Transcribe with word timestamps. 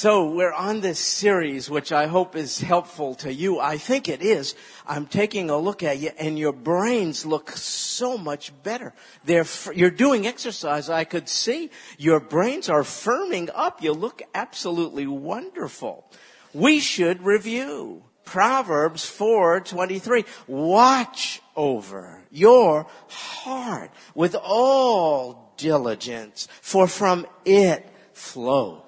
So 0.00 0.30
we're 0.30 0.52
on 0.52 0.80
this 0.80 1.00
series, 1.00 1.68
which 1.68 1.90
I 1.90 2.06
hope 2.06 2.36
is 2.36 2.60
helpful 2.60 3.16
to 3.16 3.34
you. 3.34 3.58
I 3.58 3.78
think 3.78 4.08
it 4.08 4.22
is. 4.22 4.54
I'm 4.86 5.06
taking 5.06 5.50
a 5.50 5.58
look 5.58 5.82
at 5.82 5.98
you 5.98 6.12
and 6.20 6.38
your 6.38 6.52
brains 6.52 7.26
look 7.26 7.50
so 7.50 8.16
much 8.16 8.52
better. 8.62 8.94
They're, 9.24 9.44
you're 9.74 9.90
doing 9.90 10.24
exercise. 10.24 10.88
I 10.88 11.02
could 11.02 11.28
see 11.28 11.72
your 11.98 12.20
brains 12.20 12.68
are 12.68 12.84
firming 12.84 13.50
up. 13.52 13.82
You 13.82 13.92
look 13.92 14.22
absolutely 14.36 15.08
wonderful. 15.08 16.08
We 16.54 16.78
should 16.78 17.24
review 17.24 18.04
Proverbs 18.24 19.04
4:23. 19.04 20.24
Watch 20.46 21.42
over 21.56 22.22
your 22.30 22.86
heart 23.08 23.90
with 24.14 24.36
all 24.36 25.54
diligence, 25.56 26.46
for 26.62 26.86
from 26.86 27.26
it 27.44 27.84
flow 28.12 28.84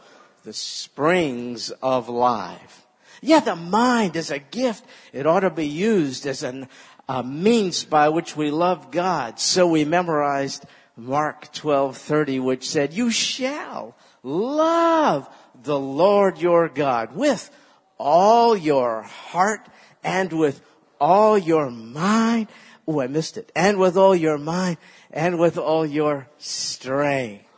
the 0.50 0.54
springs 0.54 1.70
of 1.80 2.08
life. 2.08 2.84
Yeah, 3.22 3.38
the 3.38 3.54
mind 3.54 4.16
is 4.16 4.32
a 4.32 4.40
gift. 4.40 4.84
It 5.12 5.24
ought 5.24 5.46
to 5.46 5.50
be 5.50 5.68
used 5.68 6.26
as 6.26 6.42
an, 6.42 6.66
a 7.08 7.22
means 7.22 7.84
by 7.84 8.08
which 8.08 8.36
we 8.36 8.50
love 8.50 8.90
God. 8.90 9.38
So 9.38 9.68
we 9.68 9.84
memorized 9.84 10.64
Mark 10.96 11.52
12:30 11.52 12.40
which 12.40 12.68
said, 12.68 12.92
"You 12.92 13.12
shall 13.12 13.94
love 14.24 15.28
the 15.54 15.78
Lord 15.78 16.38
your 16.38 16.68
God 16.68 17.14
with 17.14 17.48
all 17.96 18.56
your 18.56 19.02
heart 19.02 19.68
and 20.02 20.32
with 20.32 20.62
all 21.00 21.38
your 21.38 21.70
mind." 21.70 22.48
Oh, 22.88 23.00
I 23.00 23.06
missed 23.06 23.36
it. 23.36 23.52
And 23.54 23.78
with 23.78 23.96
all 23.96 24.16
your 24.16 24.36
mind 24.36 24.78
and 25.12 25.38
with 25.38 25.56
all 25.58 25.86
your 25.86 26.26
strength. 26.38 27.49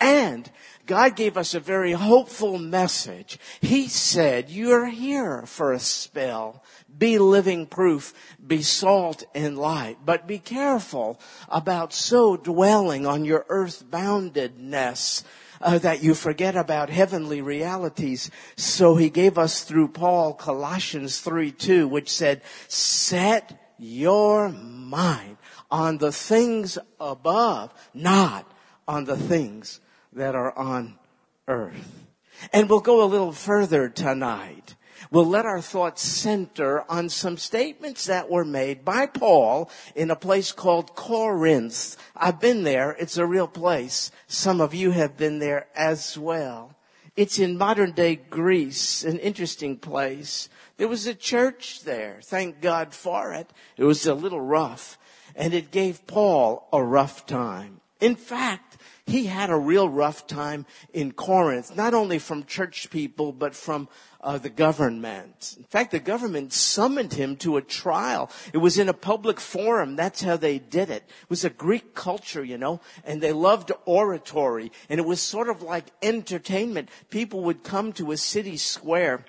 And 0.00 0.50
God 0.86 1.16
gave 1.16 1.36
us 1.36 1.54
a 1.54 1.60
very 1.60 1.92
hopeful 1.92 2.58
message. 2.58 3.38
He 3.60 3.88
said, 3.88 4.48
you're 4.48 4.86
here 4.86 5.44
for 5.44 5.72
a 5.72 5.78
spell. 5.78 6.64
Be 6.96 7.18
living 7.18 7.66
proof. 7.66 8.14
Be 8.44 8.62
salt 8.62 9.22
and 9.34 9.58
light. 9.58 9.98
But 10.04 10.26
be 10.26 10.38
careful 10.38 11.20
about 11.48 11.92
so 11.92 12.36
dwelling 12.36 13.06
on 13.06 13.24
your 13.24 13.44
earth-boundedness 13.48 15.24
uh, 15.60 15.78
that 15.78 16.02
you 16.02 16.14
forget 16.14 16.56
about 16.56 16.88
heavenly 16.88 17.42
realities. 17.42 18.30
So 18.56 18.96
he 18.96 19.10
gave 19.10 19.36
us 19.36 19.64
through 19.64 19.88
Paul 19.88 20.34
Colossians 20.34 21.20
3 21.20 21.52
2, 21.52 21.86
which 21.86 22.10
said, 22.10 22.42
set 22.68 23.74
your 23.78 24.48
mind 24.48 25.36
on 25.70 25.98
the 25.98 26.12
things 26.12 26.78
above, 26.98 27.72
not 27.92 28.50
on 28.88 29.04
the 29.04 29.16
things 29.16 29.80
that 30.12 30.34
are 30.34 30.56
on 30.58 30.98
earth. 31.46 32.06
And 32.52 32.68
we'll 32.68 32.80
go 32.80 33.04
a 33.04 33.06
little 33.06 33.32
further 33.32 33.88
tonight. 33.88 34.74
We'll 35.10 35.26
let 35.26 35.46
our 35.46 35.60
thoughts 35.60 36.02
center 36.02 36.84
on 36.90 37.08
some 37.08 37.36
statements 37.36 38.06
that 38.06 38.30
were 38.30 38.44
made 38.44 38.84
by 38.84 39.06
Paul 39.06 39.70
in 39.94 40.10
a 40.10 40.16
place 40.16 40.50
called 40.50 40.96
Corinth. 40.96 41.96
I've 42.16 42.40
been 42.40 42.64
there. 42.64 42.96
It's 42.98 43.16
a 43.16 43.26
real 43.26 43.46
place. 43.46 44.10
Some 44.26 44.60
of 44.60 44.74
you 44.74 44.90
have 44.90 45.16
been 45.16 45.38
there 45.38 45.68
as 45.76 46.18
well. 46.18 46.74
It's 47.14 47.38
in 47.38 47.58
modern 47.58 47.92
day 47.92 48.16
Greece, 48.16 49.04
an 49.04 49.18
interesting 49.18 49.76
place. 49.76 50.48
There 50.78 50.88
was 50.88 51.06
a 51.06 51.14
church 51.14 51.82
there. 51.82 52.20
Thank 52.22 52.60
God 52.60 52.94
for 52.94 53.32
it. 53.32 53.50
It 53.76 53.84
was 53.84 54.06
a 54.06 54.14
little 54.14 54.40
rough 54.40 54.98
and 55.34 55.54
it 55.54 55.70
gave 55.70 56.06
Paul 56.06 56.68
a 56.72 56.82
rough 56.82 57.26
time. 57.26 57.80
In 58.00 58.16
fact, 58.16 58.76
he 59.08 59.26
had 59.26 59.50
a 59.50 59.56
real 59.56 59.88
rough 59.88 60.26
time 60.26 60.66
in 60.92 61.12
Corinth, 61.12 61.74
not 61.74 61.94
only 61.94 62.18
from 62.18 62.44
church 62.44 62.90
people, 62.90 63.32
but 63.32 63.54
from 63.54 63.88
uh, 64.20 64.36
the 64.36 64.50
government. 64.50 65.54
In 65.56 65.64
fact, 65.64 65.92
the 65.92 65.98
government 65.98 66.52
summoned 66.52 67.14
him 67.14 67.36
to 67.36 67.56
a 67.56 67.62
trial. 67.62 68.30
It 68.52 68.58
was 68.58 68.78
in 68.78 68.88
a 68.88 68.94
public 68.94 69.40
forum. 69.40 69.96
That's 69.96 70.22
how 70.22 70.36
they 70.36 70.58
did 70.58 70.90
it. 70.90 71.04
It 71.22 71.30
was 71.30 71.44
a 71.44 71.50
Greek 71.50 71.94
culture, 71.94 72.44
you 72.44 72.58
know, 72.58 72.80
and 73.04 73.20
they 73.20 73.32
loved 73.32 73.72
oratory. 73.86 74.72
And 74.88 75.00
it 75.00 75.06
was 75.06 75.20
sort 75.20 75.48
of 75.48 75.62
like 75.62 75.86
entertainment. 76.02 76.90
People 77.10 77.40
would 77.44 77.62
come 77.62 77.92
to 77.94 78.12
a 78.12 78.16
city 78.16 78.56
square 78.56 79.24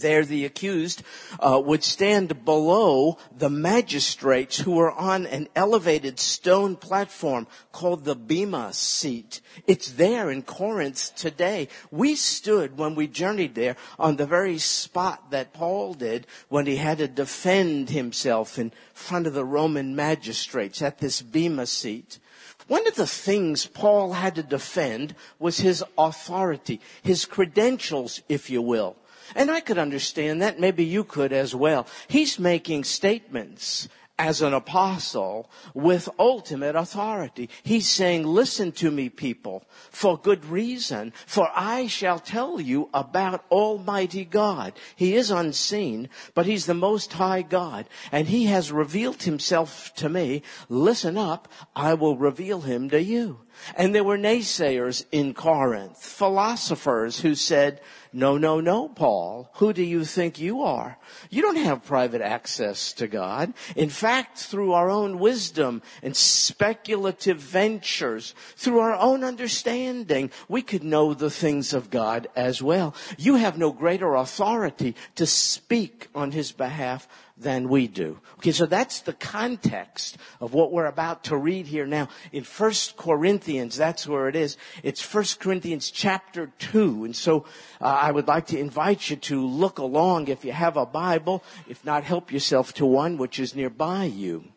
there 0.00 0.24
the 0.24 0.44
accused 0.44 1.02
uh, 1.40 1.60
would 1.64 1.84
stand 1.84 2.44
below 2.44 3.18
the 3.36 3.50
magistrates 3.50 4.58
who 4.58 4.72
were 4.72 4.92
on 4.92 5.26
an 5.26 5.48
elevated 5.54 6.18
stone 6.18 6.76
platform 6.76 7.46
called 7.72 8.04
the 8.04 8.14
bema 8.14 8.72
seat. 8.72 9.40
It's 9.66 9.92
there 9.92 10.30
in 10.30 10.42
corinth 10.42 11.14
today. 11.16 11.68
We 11.90 12.14
stood 12.14 12.78
when 12.78 12.94
we 12.94 13.06
journeyed 13.06 13.54
there 13.54 13.76
on 13.98 14.16
the 14.16 14.26
very 14.26 14.58
spot 14.58 15.30
that 15.30 15.52
paul 15.52 15.94
did 15.94 16.26
when 16.48 16.66
he 16.66 16.76
had 16.76 16.98
to 16.98 17.08
defend 17.08 17.90
himself 17.90 18.58
in 18.58 18.72
front 18.92 19.26
of 19.26 19.34
the 19.34 19.44
roman 19.44 19.96
magistrates 19.96 20.82
at 20.82 20.98
this 20.98 21.22
bema 21.22 21.66
seat. 21.66 22.18
One 22.66 22.86
of 22.86 22.94
the 22.94 23.06
things 23.06 23.66
Paul 23.66 24.12
had 24.12 24.36
to 24.36 24.42
defend 24.42 25.14
was 25.38 25.58
his 25.58 25.84
authority, 25.98 26.80
his 27.02 27.26
credentials, 27.26 28.22
if 28.28 28.48
you 28.48 28.62
will. 28.62 28.96
And 29.34 29.50
I 29.50 29.60
could 29.60 29.78
understand 29.78 30.42
that. 30.42 30.60
Maybe 30.60 30.84
you 30.84 31.04
could 31.04 31.32
as 31.32 31.54
well. 31.54 31.86
He's 32.08 32.38
making 32.38 32.84
statements 32.84 33.88
as 34.18 34.42
an 34.42 34.54
apostle 34.54 35.50
with 35.74 36.08
ultimate 36.18 36.76
authority. 36.76 37.50
He's 37.62 37.88
saying, 37.88 38.24
listen 38.24 38.70
to 38.72 38.90
me 38.90 39.08
people 39.08 39.64
for 39.90 40.16
good 40.16 40.44
reason, 40.44 41.12
for 41.26 41.50
I 41.54 41.88
shall 41.88 42.20
tell 42.20 42.60
you 42.60 42.88
about 42.94 43.44
Almighty 43.50 44.24
God. 44.24 44.74
He 44.94 45.16
is 45.16 45.30
unseen, 45.30 46.08
but 46.34 46.46
He's 46.46 46.66
the 46.66 46.74
most 46.74 47.14
high 47.14 47.42
God 47.42 47.86
and 48.12 48.28
He 48.28 48.44
has 48.44 48.70
revealed 48.70 49.24
Himself 49.24 49.92
to 49.96 50.08
me. 50.08 50.42
Listen 50.68 51.18
up. 51.18 51.48
I 51.74 51.94
will 51.94 52.16
reveal 52.16 52.60
Him 52.60 52.90
to 52.90 53.02
you. 53.02 53.40
And 53.76 53.94
there 53.94 54.04
were 54.04 54.18
naysayers 54.18 55.04
in 55.10 55.34
Corinth, 55.34 55.98
philosophers 55.98 57.20
who 57.20 57.34
said, 57.34 57.80
no, 58.14 58.38
no, 58.38 58.60
no, 58.60 58.88
Paul. 58.88 59.50
Who 59.54 59.72
do 59.72 59.82
you 59.82 60.04
think 60.04 60.38
you 60.38 60.62
are? 60.62 60.96
You 61.30 61.42
don't 61.42 61.56
have 61.56 61.84
private 61.84 62.20
access 62.20 62.92
to 62.94 63.08
God. 63.08 63.52
In 63.74 63.90
fact, 63.90 64.38
through 64.38 64.72
our 64.72 64.88
own 64.88 65.18
wisdom 65.18 65.82
and 66.00 66.14
speculative 66.14 67.38
ventures, 67.38 68.32
through 68.56 68.78
our 68.78 68.94
own 68.94 69.24
understanding, 69.24 70.30
we 70.48 70.62
could 70.62 70.84
know 70.84 71.12
the 71.12 71.28
things 71.28 71.74
of 71.74 71.90
God 71.90 72.28
as 72.36 72.62
well. 72.62 72.94
You 73.18 73.34
have 73.34 73.58
no 73.58 73.72
greater 73.72 74.14
authority 74.14 74.94
to 75.16 75.26
speak 75.26 76.06
on 76.14 76.30
His 76.30 76.52
behalf 76.52 77.08
than 77.36 77.68
we 77.68 77.88
do. 77.88 78.20
Okay, 78.38 78.52
so 78.52 78.64
that's 78.64 79.00
the 79.00 79.12
context 79.12 80.18
of 80.40 80.54
what 80.54 80.70
we're 80.70 80.86
about 80.86 81.24
to 81.24 81.36
read 81.36 81.66
here 81.66 81.86
now. 81.86 82.08
In 82.32 82.44
First 82.44 82.96
Corinthians, 82.96 83.76
that's 83.76 84.06
where 84.06 84.28
it 84.28 84.36
is. 84.36 84.56
It's 84.82 85.00
First 85.00 85.40
Corinthians 85.40 85.90
chapter 85.90 86.52
2. 86.58 87.04
And 87.04 87.16
so 87.16 87.44
uh, 87.80 87.86
I 87.86 88.12
would 88.12 88.28
like 88.28 88.46
to 88.48 88.58
invite 88.58 89.10
you 89.10 89.16
to 89.16 89.44
look 89.44 89.78
along 89.78 90.28
if 90.28 90.44
you 90.44 90.52
have 90.52 90.76
a 90.76 90.86
Bible. 90.86 91.42
If 91.68 91.84
not, 91.84 92.04
help 92.04 92.30
yourself 92.30 92.72
to 92.74 92.86
one 92.86 93.18
which 93.18 93.40
is 93.40 93.54
nearby 93.54 94.04
you. 94.04 94.53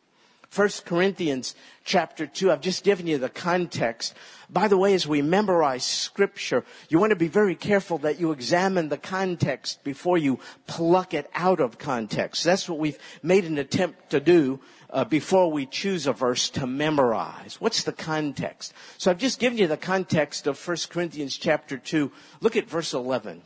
First 0.49 0.85
Corinthians 0.85 1.55
chapter 1.83 2.25
2. 2.25 2.51
I've 2.51 2.61
just 2.61 2.83
given 2.83 3.07
you 3.07 3.17
the 3.17 3.29
context. 3.29 4.13
By 4.49 4.67
the 4.67 4.77
way, 4.77 4.93
as 4.93 5.05
we 5.05 5.21
memorize 5.21 5.83
scripture, 5.83 6.63
you 6.89 6.99
want 6.99 7.11
to 7.11 7.17
be 7.17 7.27
very 7.27 7.55
careful 7.55 7.97
that 7.99 8.19
you 8.19 8.31
examine 8.31 8.89
the 8.89 8.97
context 8.97 9.83
before 9.83 10.17
you 10.17 10.39
pluck 10.65 11.13
it 11.13 11.29
out 11.33 11.59
of 11.59 11.77
context. 11.77 12.43
That's 12.43 12.69
what 12.69 12.79
we've 12.79 12.99
made 13.21 13.45
an 13.45 13.57
attempt 13.57 14.09
to 14.11 14.19
do 14.19 14.59
uh, 14.89 15.03
before 15.03 15.51
we 15.51 15.65
choose 15.65 16.07
a 16.07 16.13
verse 16.13 16.49
to 16.51 16.65
memorize. 16.65 17.57
What's 17.59 17.83
the 17.83 17.91
context? 17.91 18.73
So 18.97 19.11
I've 19.11 19.17
just 19.17 19.39
given 19.39 19.57
you 19.57 19.67
the 19.67 19.77
context 19.77 20.47
of 20.47 20.65
1 20.65 20.77
Corinthians 20.89 21.37
chapter 21.37 21.77
2. 21.77 22.11
Look 22.41 22.55
at 22.55 22.69
verse 22.69 22.93
11. 22.93 23.41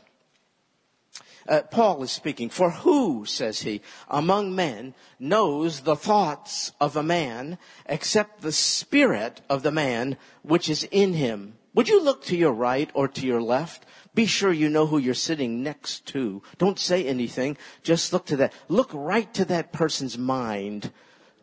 Uh, 1.48 1.62
Paul 1.62 2.02
is 2.02 2.10
speaking. 2.10 2.48
For 2.48 2.70
who, 2.70 3.24
says 3.26 3.60
he, 3.60 3.80
among 4.08 4.54
men 4.54 4.94
knows 5.18 5.80
the 5.80 5.96
thoughts 5.96 6.72
of 6.80 6.96
a 6.96 7.02
man 7.02 7.58
except 7.86 8.42
the 8.42 8.52
spirit 8.52 9.40
of 9.48 9.62
the 9.62 9.72
man 9.72 10.16
which 10.42 10.68
is 10.68 10.84
in 10.90 11.14
him? 11.14 11.54
Would 11.74 11.88
you 11.88 12.02
look 12.02 12.24
to 12.24 12.36
your 12.36 12.52
right 12.52 12.90
or 12.94 13.08
to 13.08 13.26
your 13.26 13.42
left? 13.42 13.86
Be 14.14 14.26
sure 14.26 14.52
you 14.52 14.68
know 14.68 14.86
who 14.86 14.98
you're 14.98 15.14
sitting 15.14 15.62
next 15.62 16.06
to. 16.08 16.42
Don't 16.58 16.78
say 16.78 17.04
anything. 17.06 17.56
Just 17.82 18.12
look 18.12 18.26
to 18.26 18.36
that. 18.36 18.52
Look 18.68 18.90
right 18.92 19.32
to 19.34 19.44
that 19.46 19.72
person's 19.72 20.18
mind. 20.18 20.92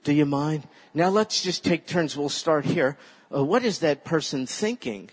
Do 0.04 0.14
you 0.14 0.26
mind? 0.26 0.68
Now 0.94 1.10
let's 1.10 1.42
just 1.42 1.64
take 1.64 1.88
turns. 1.88 2.16
We'll 2.16 2.30
start 2.30 2.66
here. 2.66 2.98
Uh, 3.34 3.44
what 3.44 3.64
is 3.64 3.80
that 3.80 4.06
person 4.06 4.46
thinking? 4.46 5.10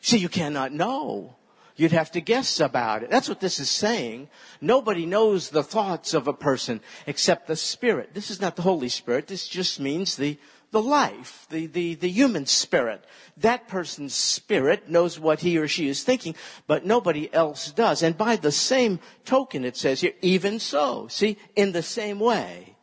See, 0.00 0.18
you 0.18 0.28
cannot 0.28 0.72
know. 0.72 1.36
You'd 1.76 1.92
have 1.92 2.12
to 2.12 2.20
guess 2.20 2.60
about 2.60 3.02
it. 3.02 3.10
That's 3.10 3.28
what 3.28 3.40
this 3.40 3.58
is 3.58 3.68
saying. 3.68 4.28
Nobody 4.60 5.06
knows 5.06 5.50
the 5.50 5.64
thoughts 5.64 6.14
of 6.14 6.28
a 6.28 6.32
person 6.32 6.80
except 7.06 7.48
the 7.48 7.56
Spirit. 7.56 8.14
This 8.14 8.30
is 8.30 8.40
not 8.40 8.54
the 8.54 8.62
Holy 8.62 8.88
Spirit. 8.88 9.26
This 9.26 9.48
just 9.48 9.80
means 9.80 10.16
the, 10.16 10.38
the 10.70 10.82
life, 10.82 11.46
the, 11.50 11.66
the, 11.66 11.94
the 11.94 12.08
human 12.08 12.46
spirit. 12.46 13.04
That 13.36 13.66
person's 13.68 14.14
spirit 14.14 14.88
knows 14.88 15.18
what 15.18 15.40
he 15.40 15.58
or 15.58 15.66
she 15.66 15.88
is 15.88 16.02
thinking, 16.02 16.34
but 16.66 16.84
nobody 16.84 17.32
else 17.32 17.72
does. 17.72 18.02
And 18.02 18.16
by 18.16 18.36
the 18.36 18.52
same 18.52 19.00
token, 19.24 19.64
it 19.64 19.76
says 19.76 20.00
here, 20.00 20.14
even 20.22 20.58
so. 20.58 21.08
See, 21.08 21.38
in 21.56 21.72
the 21.72 21.82
same 21.82 22.20
way. 22.20 22.76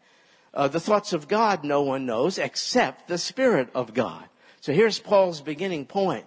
Uh, 0.53 0.67
the 0.67 0.79
thoughts 0.79 1.13
of 1.13 1.27
God 1.29 1.63
no 1.63 1.81
one 1.81 2.05
knows 2.05 2.37
except 2.37 3.07
the 3.07 3.17
Spirit 3.17 3.69
of 3.73 3.93
God. 3.93 4.25
So 4.59 4.73
here's 4.73 4.99
Paul's 4.99 5.41
beginning 5.41 5.85
point. 5.85 6.25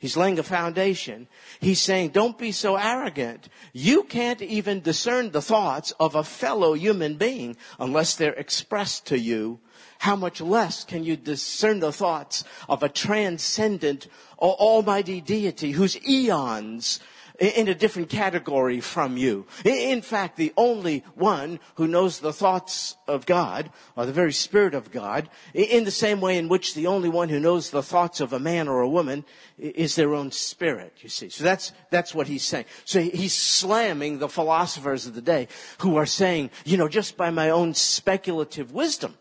He's 0.00 0.16
laying 0.16 0.38
a 0.38 0.42
foundation. 0.42 1.28
He's 1.60 1.80
saying, 1.80 2.10
don't 2.10 2.38
be 2.38 2.52
so 2.52 2.76
arrogant. 2.76 3.48
You 3.72 4.04
can't 4.04 4.42
even 4.42 4.80
discern 4.80 5.30
the 5.30 5.42
thoughts 5.42 5.92
of 5.98 6.14
a 6.14 6.24
fellow 6.24 6.74
human 6.74 7.16
being 7.16 7.56
unless 7.78 8.14
they're 8.14 8.34
expressed 8.34 9.06
to 9.06 9.18
you. 9.18 9.60
How 9.98 10.16
much 10.16 10.40
less 10.40 10.84
can 10.84 11.04
you 11.04 11.16
discern 11.16 11.80
the 11.80 11.92
thoughts 11.92 12.44
of 12.68 12.82
a 12.82 12.88
transcendent, 12.88 14.08
almighty 14.38 15.20
deity 15.20 15.72
whose 15.72 15.96
eons 16.06 17.00
in 17.38 17.68
a 17.68 17.74
different 17.74 18.08
category 18.08 18.80
from 18.80 19.16
you. 19.16 19.46
In 19.64 20.02
fact, 20.02 20.36
the 20.36 20.52
only 20.56 21.04
one 21.14 21.60
who 21.74 21.86
knows 21.86 22.20
the 22.20 22.32
thoughts 22.32 22.96
of 23.06 23.26
God, 23.26 23.70
or 23.96 24.06
the 24.06 24.12
very 24.12 24.32
Spirit 24.32 24.74
of 24.74 24.90
God, 24.90 25.28
in 25.54 25.84
the 25.84 25.90
same 25.90 26.20
way 26.20 26.38
in 26.38 26.48
which 26.48 26.74
the 26.74 26.86
only 26.86 27.08
one 27.08 27.28
who 27.28 27.40
knows 27.40 27.70
the 27.70 27.82
thoughts 27.82 28.20
of 28.20 28.32
a 28.32 28.38
man 28.38 28.68
or 28.68 28.80
a 28.80 28.88
woman 28.88 29.24
is 29.58 29.94
their 29.94 30.14
own 30.14 30.30
spirit, 30.30 30.94
you 31.00 31.08
see. 31.08 31.28
So 31.28 31.44
that's, 31.44 31.72
that's 31.90 32.14
what 32.14 32.26
he's 32.26 32.44
saying. 32.44 32.66
So 32.84 33.00
he's 33.00 33.34
slamming 33.34 34.18
the 34.18 34.28
philosophers 34.28 35.06
of 35.06 35.14
the 35.14 35.22
day 35.22 35.48
who 35.78 35.96
are 35.96 36.06
saying, 36.06 36.50
you 36.64 36.76
know, 36.76 36.88
just 36.88 37.16
by 37.16 37.30
my 37.30 37.50
own 37.50 37.74
speculative 37.74 38.72
wisdom, 38.72 39.16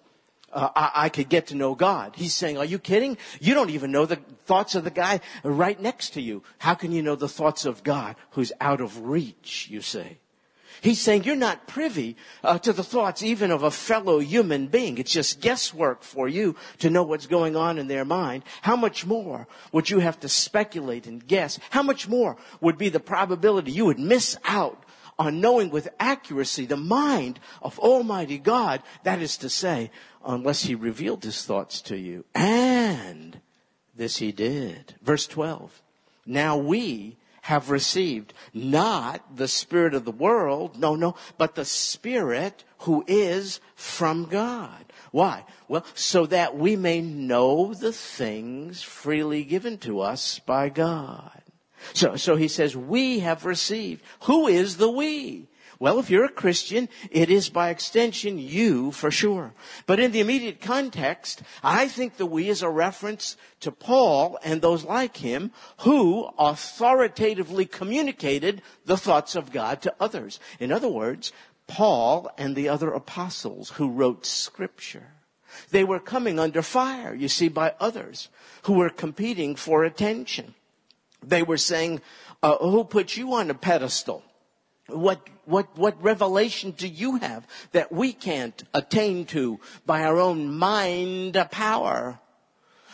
uh, 0.56 0.70
I, 0.76 0.92
I, 0.96 1.10
could 1.10 1.30
get 1.30 1.48
to 1.48 1.56
know 1.56 1.76
God. 1.76 2.16
He's 2.16 2.34
saying, 2.34 2.58
are 2.58 2.66
you 2.66 2.80
kidding? 2.80 3.18
You 3.40 3.54
don't 3.54 3.70
even 3.70 3.92
know 3.92 4.06
the 4.06 4.16
thoughts 4.46 4.74
of 4.74 4.84
the 4.86 4.90
guy 4.90 5.20
right 5.44 5.80
next 5.80 6.12
to 6.12 6.22
you. 6.22 6.44
How 6.60 6.74
can 6.74 6.92
you 6.92 7.04
know 7.04 7.16
the 7.16 7.28
thoughts 7.28 7.66
of 7.66 7.84
God 7.84 8.16
who's 8.32 8.54
out 8.62 8.82
of 8.82 9.06
reach, 9.06 9.68
you 9.70 9.82
say? 9.82 10.18
He's 10.82 11.02
saying 11.02 11.24
you're 11.24 11.36
not 11.36 11.68
privy 11.68 12.16
uh, 12.44 12.60
to 12.60 12.74
the 12.74 12.84
thoughts 12.84 13.24
even 13.24 13.52
of 13.52 13.64
a 13.64 13.72
fellow 13.72 14.20
human 14.20 14.68
being. 14.68 14.98
It's 14.98 15.12
just 15.12 15.42
guesswork 15.42 16.04
for 16.04 16.28
you 16.28 16.56
to 16.80 16.90
know 16.90 17.04
what's 17.04 17.28
going 17.28 17.56
on 17.56 17.78
in 17.78 17.88
their 17.88 18.06
mind. 18.06 18.44
How 18.62 18.76
much 18.76 19.06
more 19.06 19.48
would 19.72 19.90
you 19.90 20.00
have 20.00 20.20
to 20.22 20.30
speculate 20.30 21.08
and 21.08 21.26
guess? 21.26 21.60
How 21.70 21.84
much 21.84 22.08
more 22.08 22.38
would 22.62 22.78
be 22.78 22.90
the 22.90 23.00
probability 23.00 23.72
you 23.72 23.86
would 23.86 24.00
miss 24.00 24.38
out 24.46 24.84
on 25.18 25.40
knowing 25.40 25.70
with 25.70 25.88
accuracy 26.00 26.66
the 26.66 26.78
mind 26.78 27.40
of 27.62 27.80
Almighty 27.80 28.38
God? 28.38 28.82
That 29.04 29.22
is 29.22 29.38
to 29.38 29.50
say, 29.50 29.92
unless 30.26 30.64
he 30.64 30.76
revealed 30.76 31.24
his 31.24 31.44
thoughts 31.44 31.82
to 31.82 31.98
you. 31.98 32.26
And 32.34 33.40
this 33.96 34.18
he 34.18 34.32
did. 34.32 34.96
Verse 35.02 35.28
12. 35.28 35.82
Now 36.26 36.58
we 36.58 37.18
have 37.44 37.70
received 37.70 38.34
not 38.54 39.38
the 39.38 39.48
spirit 39.48 39.94
of 39.94 40.04
the 40.04 40.12
world, 40.12 40.80
no, 40.80 40.96
no, 40.96 41.16
but 41.38 41.54
the 41.54 41.66
spirit 41.66 42.64
who 42.80 43.04
is 43.08 43.60
from 43.76 44.26
God. 44.26 44.86
Why? 45.12 45.46
Well, 45.68 45.86
so 45.94 46.26
that 46.26 46.58
we 46.58 46.76
may 46.76 47.02
know 47.02 47.74
the 47.74 47.94
things 47.94 48.82
freely 48.82 49.44
given 49.44 49.78
to 49.80 50.02
us 50.02 50.40
by 50.40 50.70
God. 50.70 51.44
So, 51.94 52.16
so 52.16 52.36
he 52.36 52.48
says, 52.48 52.76
we 52.76 53.20
have 53.20 53.46
received. 53.46 54.04
Who 54.22 54.48
is 54.48 54.78
the 54.78 54.90
we? 54.90 55.48
Well, 55.80 56.00
if 56.00 56.10
you're 56.10 56.26
a 56.26 56.30
Christian, 56.30 56.90
it 57.12 57.30
is 57.30 57.50
by 57.50 57.70
extension 57.70 58.38
you 58.38 58.92
for 58.92 59.12
sure. 59.12 59.54
But 59.86 60.00
in 60.00 60.12
the 60.12 60.20
immediate 60.20 60.62
context, 60.62 61.42
I 61.64 61.88
think 61.88 62.18
the 62.18 62.26
we 62.26 62.50
is 62.50 62.62
a 62.62 62.70
reference 62.70 63.38
to 63.60 63.72
Paul 63.72 64.38
and 64.44 64.62
those 64.62 64.84
like 64.84 65.18
him 65.18 65.52
who 65.80 66.30
authoritatively 66.38 67.66
communicated 67.66 68.62
the 68.86 68.98
thoughts 68.98 69.36
of 69.36 69.52
God 69.52 69.82
to 69.82 69.94
others. 70.00 70.40
In 70.60 70.72
other 70.72 70.90
words, 70.90 71.34
Paul 71.68 72.30
and 72.38 72.56
the 72.56 72.70
other 72.70 72.92
apostles 72.92 73.72
who 73.72 73.90
wrote 73.90 74.26
scripture. 74.26 75.08
They 75.72 75.84
were 75.84 76.00
coming 76.00 76.40
under 76.40 76.62
fire, 76.62 77.14
you 77.14 77.28
see, 77.28 77.48
by 77.48 77.74
others 77.80 78.30
who 78.64 78.74
were 78.74 78.90
competing 78.90 79.56
for 79.56 79.84
attention. 79.84 80.54
They 81.24 81.44
were 81.44 81.58
saying, 81.58 82.02
uh, 82.44 82.58
who 82.58 82.84
put 82.84 83.18
you 83.18 83.34
on 83.34 83.50
a 83.50 83.54
pedestal? 83.56 84.24
What, 84.88 85.28
what, 85.46 85.76
what 85.78 86.02
revelation 86.04 86.72
do 86.72 86.88
you 86.88 87.18
have 87.18 87.48
that 87.72 87.92
we 87.92 88.14
can't 88.14 88.64
attain 88.74 89.26
to 89.28 89.60
by 89.86 90.04
our 90.04 90.20
own 90.20 90.54
mind 90.54 91.38
power? 91.52 92.20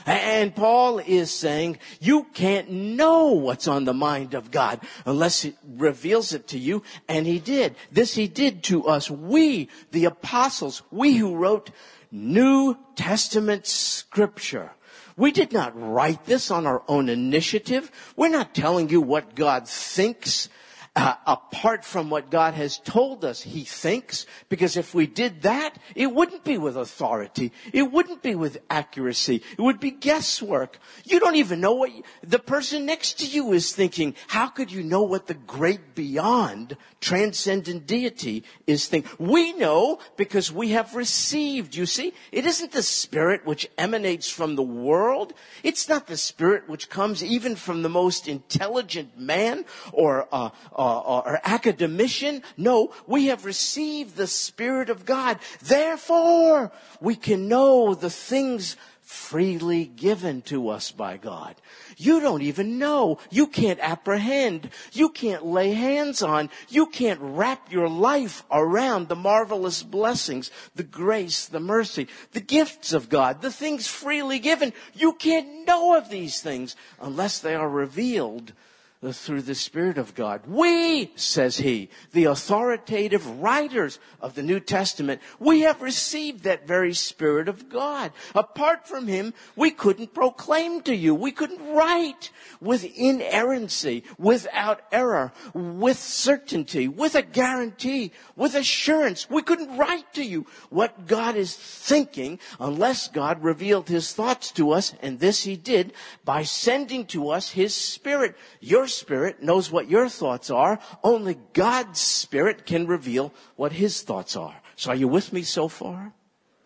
And 0.06 0.56
Paul 0.56 1.00
is 1.00 1.32
saying, 1.32 1.78
you 2.00 2.24
can't 2.34 2.72
know 2.72 3.28
what's 3.28 3.68
on 3.68 3.86
the 3.86 3.94
mind 3.94 4.34
of 4.34 4.50
God 4.50 4.80
unless 5.06 5.44
he 5.44 5.54
reveals 5.68 6.34
it 6.34 6.48
to 6.50 6.58
you. 6.58 6.82
And 7.08 7.28
he 7.28 7.40
did. 7.40 7.76
This 7.92 8.16
he 8.16 8.28
did 8.28 8.64
to 8.64 8.88
us. 8.88 9.12
We, 9.12 9.70
the 9.92 10.06
apostles, 10.06 10.82
we 10.92 11.18
who 11.18 11.36
wrote 11.36 11.70
New 12.12 12.78
Testament 12.96 13.68
scripture. 13.68 14.72
We 15.18 15.32
did 15.32 15.54
not 15.54 15.80
write 15.80 16.26
this 16.26 16.50
on 16.50 16.66
our 16.66 16.84
own 16.88 17.10
initiative. 17.10 17.92
We're 18.16 18.30
not 18.30 18.56
telling 18.56 18.90
you 18.90 19.02
what 19.02 19.36
God 19.36 19.68
thinks 19.68 20.50
uh, 20.94 21.16
apart 21.26 21.86
from 21.86 22.10
what 22.10 22.30
God 22.30 22.54
has 22.54 22.78
told 22.78 23.24
us 23.24 23.42
he 23.42 23.64
thinks, 23.64 24.26
because 24.50 24.76
if 24.76 24.94
we 24.94 25.08
did 25.08 25.44
that, 25.44 25.78
it 25.96 26.14
wouldn't 26.14 26.44
be 26.44 26.58
with 26.58 26.76
authority. 26.76 27.54
It 27.72 27.90
wouldn't 27.90 28.22
be 28.22 28.36
with 28.36 28.58
accuracy. 28.70 29.42
It 29.58 29.62
would 29.62 29.80
be 29.80 29.92
guesswork. 29.92 30.80
You 31.06 31.22
don't 31.22 31.38
even 31.38 31.62
know 31.62 31.76
what 31.76 31.96
you, 31.96 32.04
the 32.24 32.40
person 32.40 32.86
next 32.86 33.20
to 33.20 33.26
you 33.26 33.54
is 33.54 33.72
thinking. 33.72 34.16
How 34.28 34.48
could 34.48 34.70
you 34.70 34.84
know 34.84 35.04
what 35.04 35.28
the 35.28 35.34
great 35.34 35.96
beyond 35.96 36.76
transcendent 37.00 37.88
deity 37.88 38.44
is 38.68 38.88
thinking? 38.88 39.12
We 39.18 39.54
know 39.54 40.00
because 40.18 40.52
we 40.52 40.72
have 40.72 40.94
received, 40.94 41.74
you 41.74 41.86
see. 41.86 42.14
It 42.34 42.46
isn't 42.46 42.74
the 42.74 42.84
spirit 42.84 43.46
which 43.46 43.70
emanates 43.78 44.30
from 44.30 44.58
the 44.58 44.62
world. 44.62 45.34
It's 45.64 45.88
not 45.88 46.08
the 46.08 46.18
spirit 46.18 46.68
which 46.68 46.90
comes 46.90 47.24
even 47.24 47.56
from 47.56 47.82
the 47.82 47.90
most 47.90 48.28
intelligent 48.28 49.18
man 49.18 49.64
or, 49.94 50.28
uh, 50.34 50.50
uh, 50.82 51.00
or 51.00 51.40
academician. 51.44 52.42
No, 52.58 52.92
we 53.06 53.28
have 53.28 53.46
received 53.46 54.16
the 54.16 54.26
Spirit 54.26 54.90
of 54.90 55.06
God. 55.06 55.38
Therefore, 55.62 56.72
we 57.00 57.16
can 57.16 57.48
know 57.48 57.94
the 57.94 58.10
things 58.10 58.78
freely 59.02 59.86
given 59.86 60.42
to 60.42 60.70
us 60.70 60.90
by 60.90 61.18
God. 61.18 61.56
You 61.98 62.20
don't 62.20 62.42
even 62.42 62.80
know. 62.80 63.20
You 63.30 63.46
can't 63.46 63.80
apprehend. 63.80 64.72
You 64.92 65.10
can't 65.10 65.46
lay 65.46 65.74
hands 65.74 66.24
on. 66.24 66.50
You 66.68 66.88
can't 66.88 67.20
wrap 67.22 67.72
your 67.72 67.88
life 67.88 68.44
around 68.50 69.08
the 69.08 69.16
marvelous 69.16 69.84
blessings, 69.84 70.50
the 70.76 70.84
grace, 70.84 71.46
the 71.46 71.60
mercy, 71.60 72.08
the 72.32 72.42
gifts 72.42 72.92
of 72.92 73.08
God, 73.08 73.44
the 73.44 73.52
things 73.52 73.86
freely 73.86 74.40
given. 74.40 74.74
You 74.96 75.14
can't 75.14 75.68
know 75.68 75.96
of 75.96 76.10
these 76.10 76.42
things 76.42 76.76
unless 77.00 77.38
they 77.38 77.54
are 77.54 77.70
revealed 77.70 78.54
Uh, 79.04 79.12
through 79.12 79.42
the 79.42 79.56
Spirit 79.56 79.98
of 79.98 80.14
God. 80.14 80.46
We, 80.46 81.12
says 81.16 81.58
he, 81.58 81.90
the 82.12 82.26
authoritative 82.26 83.26
writers 83.42 83.98
of 84.20 84.36
the 84.36 84.44
New 84.44 84.60
Testament, 84.60 85.22
we 85.40 85.62
have 85.62 85.82
received 85.82 86.44
that 86.44 86.68
very 86.68 86.94
Spirit 86.94 87.48
of 87.48 87.68
God. 87.68 88.12
Apart 88.36 88.88
from 88.88 89.08
him, 89.08 89.34
we 89.56 89.72
couldn't 89.72 90.14
proclaim 90.14 90.82
to 90.82 90.96
you. 90.96 91.16
We 91.16 91.32
couldn't 91.32 91.74
write 91.74 92.30
with 92.60 92.86
inerrancy, 92.96 94.04
without 94.20 94.82
error, 94.92 95.32
with 95.56 95.98
certainty, 95.98 96.88
with 96.88 97.16
a 97.16 97.24
guarantee, 97.24 98.12
with 98.36 98.54
assurance. 98.54 99.28
We 99.32 99.42
couldn't 99.42 99.78
write 99.78 100.14
to 100.14 100.24
you 100.24 100.46
what 100.70 101.08
God 101.08 101.36
is 101.36 101.56
thinking 101.56 102.38
unless 102.60 103.08
God 103.08 103.42
revealed 103.42 103.90
his 103.90 104.14
thoughts 104.14 104.52
to 104.52 104.70
us, 104.74 104.94
and 105.02 105.20
this 105.20 105.44
he 105.44 105.56
did 105.56 105.94
by 106.24 106.44
sending 106.44 107.08
to 107.08 107.32
us 107.32 107.50
his 107.50 107.74
Spirit. 107.74 108.36
Your 108.60 108.91
spirit 108.94 109.42
knows 109.42 109.72
what 109.72 109.90
your 109.90 110.10
thoughts 110.10 110.50
are. 110.50 110.80
Only 111.04 111.38
God's 111.54 112.00
spirit 112.00 112.66
can 112.66 112.88
reveal 112.88 113.34
what 113.56 113.72
his 113.72 114.02
thoughts 114.02 114.36
are. 114.36 114.56
So 114.76 114.92
are 114.92 114.96
you 114.96 115.08
with 115.08 115.34
me 115.34 115.44
so 115.44 115.68
far? 115.68 116.14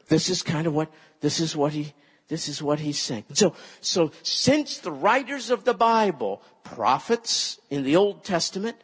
This 0.08 0.30
is 0.30 0.44
kind 0.44 0.68
of 0.68 0.74
what, 0.74 0.92
this 1.22 1.40
is 1.40 1.56
what 1.56 1.74
he, 1.74 1.94
this 2.28 2.48
is 2.48 2.62
what 2.62 2.80
he's 2.80 3.00
saying. 3.00 3.26
So, 3.34 3.56
so 3.82 4.12
since 4.24 4.80
the 4.80 4.92
writers 4.92 5.50
of 5.50 5.64
the 5.64 5.74
Bible, 5.74 6.42
prophets 6.64 7.60
in 7.70 7.84
the 7.84 7.96
Old 7.96 8.24
Testament, 8.24 8.78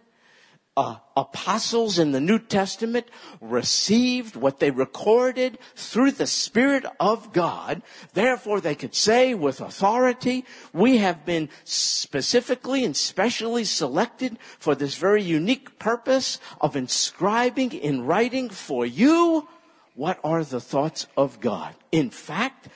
uh, 0.77 0.95
apostles 1.17 1.99
in 1.99 2.11
the 2.11 2.21
New 2.21 2.39
Testament 2.39 3.07
received 3.41 4.35
what 4.35 4.59
they 4.59 4.71
recorded 4.71 5.59
through 5.75 6.11
the 6.11 6.27
Spirit 6.27 6.85
of 6.99 7.33
God. 7.33 7.81
Therefore, 8.13 8.61
they 8.61 8.75
could 8.75 8.95
say 8.95 9.33
with 9.33 9.59
authority, 9.59 10.45
we 10.71 10.97
have 10.97 11.25
been 11.25 11.49
specifically 11.65 12.85
and 12.85 12.95
specially 12.95 13.65
selected 13.65 14.39
for 14.59 14.73
this 14.73 14.95
very 14.95 15.23
unique 15.23 15.77
purpose 15.77 16.39
of 16.61 16.75
inscribing 16.75 17.73
in 17.73 18.05
writing 18.05 18.49
for 18.49 18.85
you 18.85 19.47
what 19.95 20.19
are 20.23 20.43
the 20.43 20.61
thoughts 20.61 21.05
of 21.17 21.39
God. 21.41 21.75
In 21.91 22.09
fact, 22.09 22.69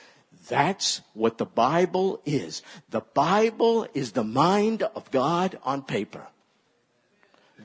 That's 0.48 1.02
what 1.12 1.38
the 1.38 1.46
Bible 1.46 2.20
is. 2.24 2.62
The 2.90 3.00
Bible 3.00 3.88
is 3.94 4.12
the 4.12 4.22
mind 4.22 4.82
of 4.82 5.10
God 5.10 5.58
on 5.64 5.82
paper. 5.82 6.28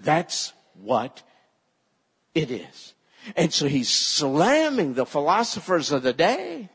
That's 0.01 0.53
what 0.74 1.24
it 2.34 2.51
is. 2.51 2.93
And 3.36 3.53
so 3.53 3.67
he's 3.67 3.89
slamming 3.89 4.93
the 4.93 5.05
philosophers 5.05 5.91
of 5.91 6.03
the 6.03 6.13
day. 6.13 6.70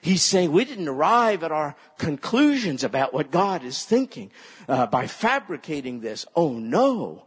He's 0.00 0.22
saying 0.22 0.52
we 0.52 0.64
didn't 0.64 0.88
arrive 0.88 1.42
at 1.42 1.50
our 1.50 1.74
conclusions 1.98 2.84
about 2.84 3.12
what 3.12 3.32
God 3.32 3.64
is 3.64 3.84
thinking 3.84 4.30
uh, 4.68 4.86
by 4.86 5.06
fabricating 5.06 6.00
this. 6.00 6.24
Oh 6.36 6.52
no. 6.52 7.24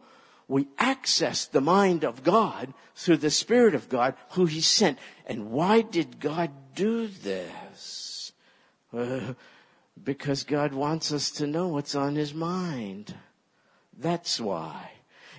We 0.47 0.67
access 0.77 1.45
the 1.45 1.61
mind 1.61 2.03
of 2.03 2.23
God 2.23 2.73
through 2.95 3.17
the 3.17 3.31
Spirit 3.31 3.75
of 3.75 3.89
God 3.89 4.15
who 4.31 4.45
he 4.45 4.61
sent. 4.61 4.99
And 5.25 5.51
why 5.51 5.81
did 5.81 6.19
God 6.19 6.51
do 6.75 7.07
this? 7.07 8.31
Uh, 8.93 9.33
because 10.01 10.43
God 10.43 10.73
wants 10.73 11.11
us 11.11 11.31
to 11.31 11.47
know 11.47 11.67
what's 11.69 11.95
on 11.95 12.15
his 12.15 12.33
mind. 12.33 13.15
That's 13.97 14.39
why. 14.39 14.91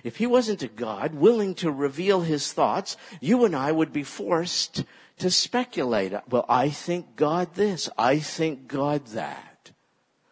If 0.03 0.17
he 0.17 0.27
wasn't 0.27 0.63
a 0.63 0.67
God 0.67 1.15
willing 1.15 1.55
to 1.55 1.71
reveal 1.71 2.21
his 2.21 2.51
thoughts, 2.51 2.97
you 3.21 3.45
and 3.45 3.55
I 3.55 3.71
would 3.71 3.93
be 3.93 4.03
forced 4.03 4.83
to 5.19 5.31
speculate. 5.31 6.13
Well, 6.29 6.45
I 6.49 6.69
think 6.69 7.15
God 7.15 7.55
this. 7.55 7.89
I 7.97 8.19
think 8.19 8.67
God 8.67 9.05
that. 9.07 9.71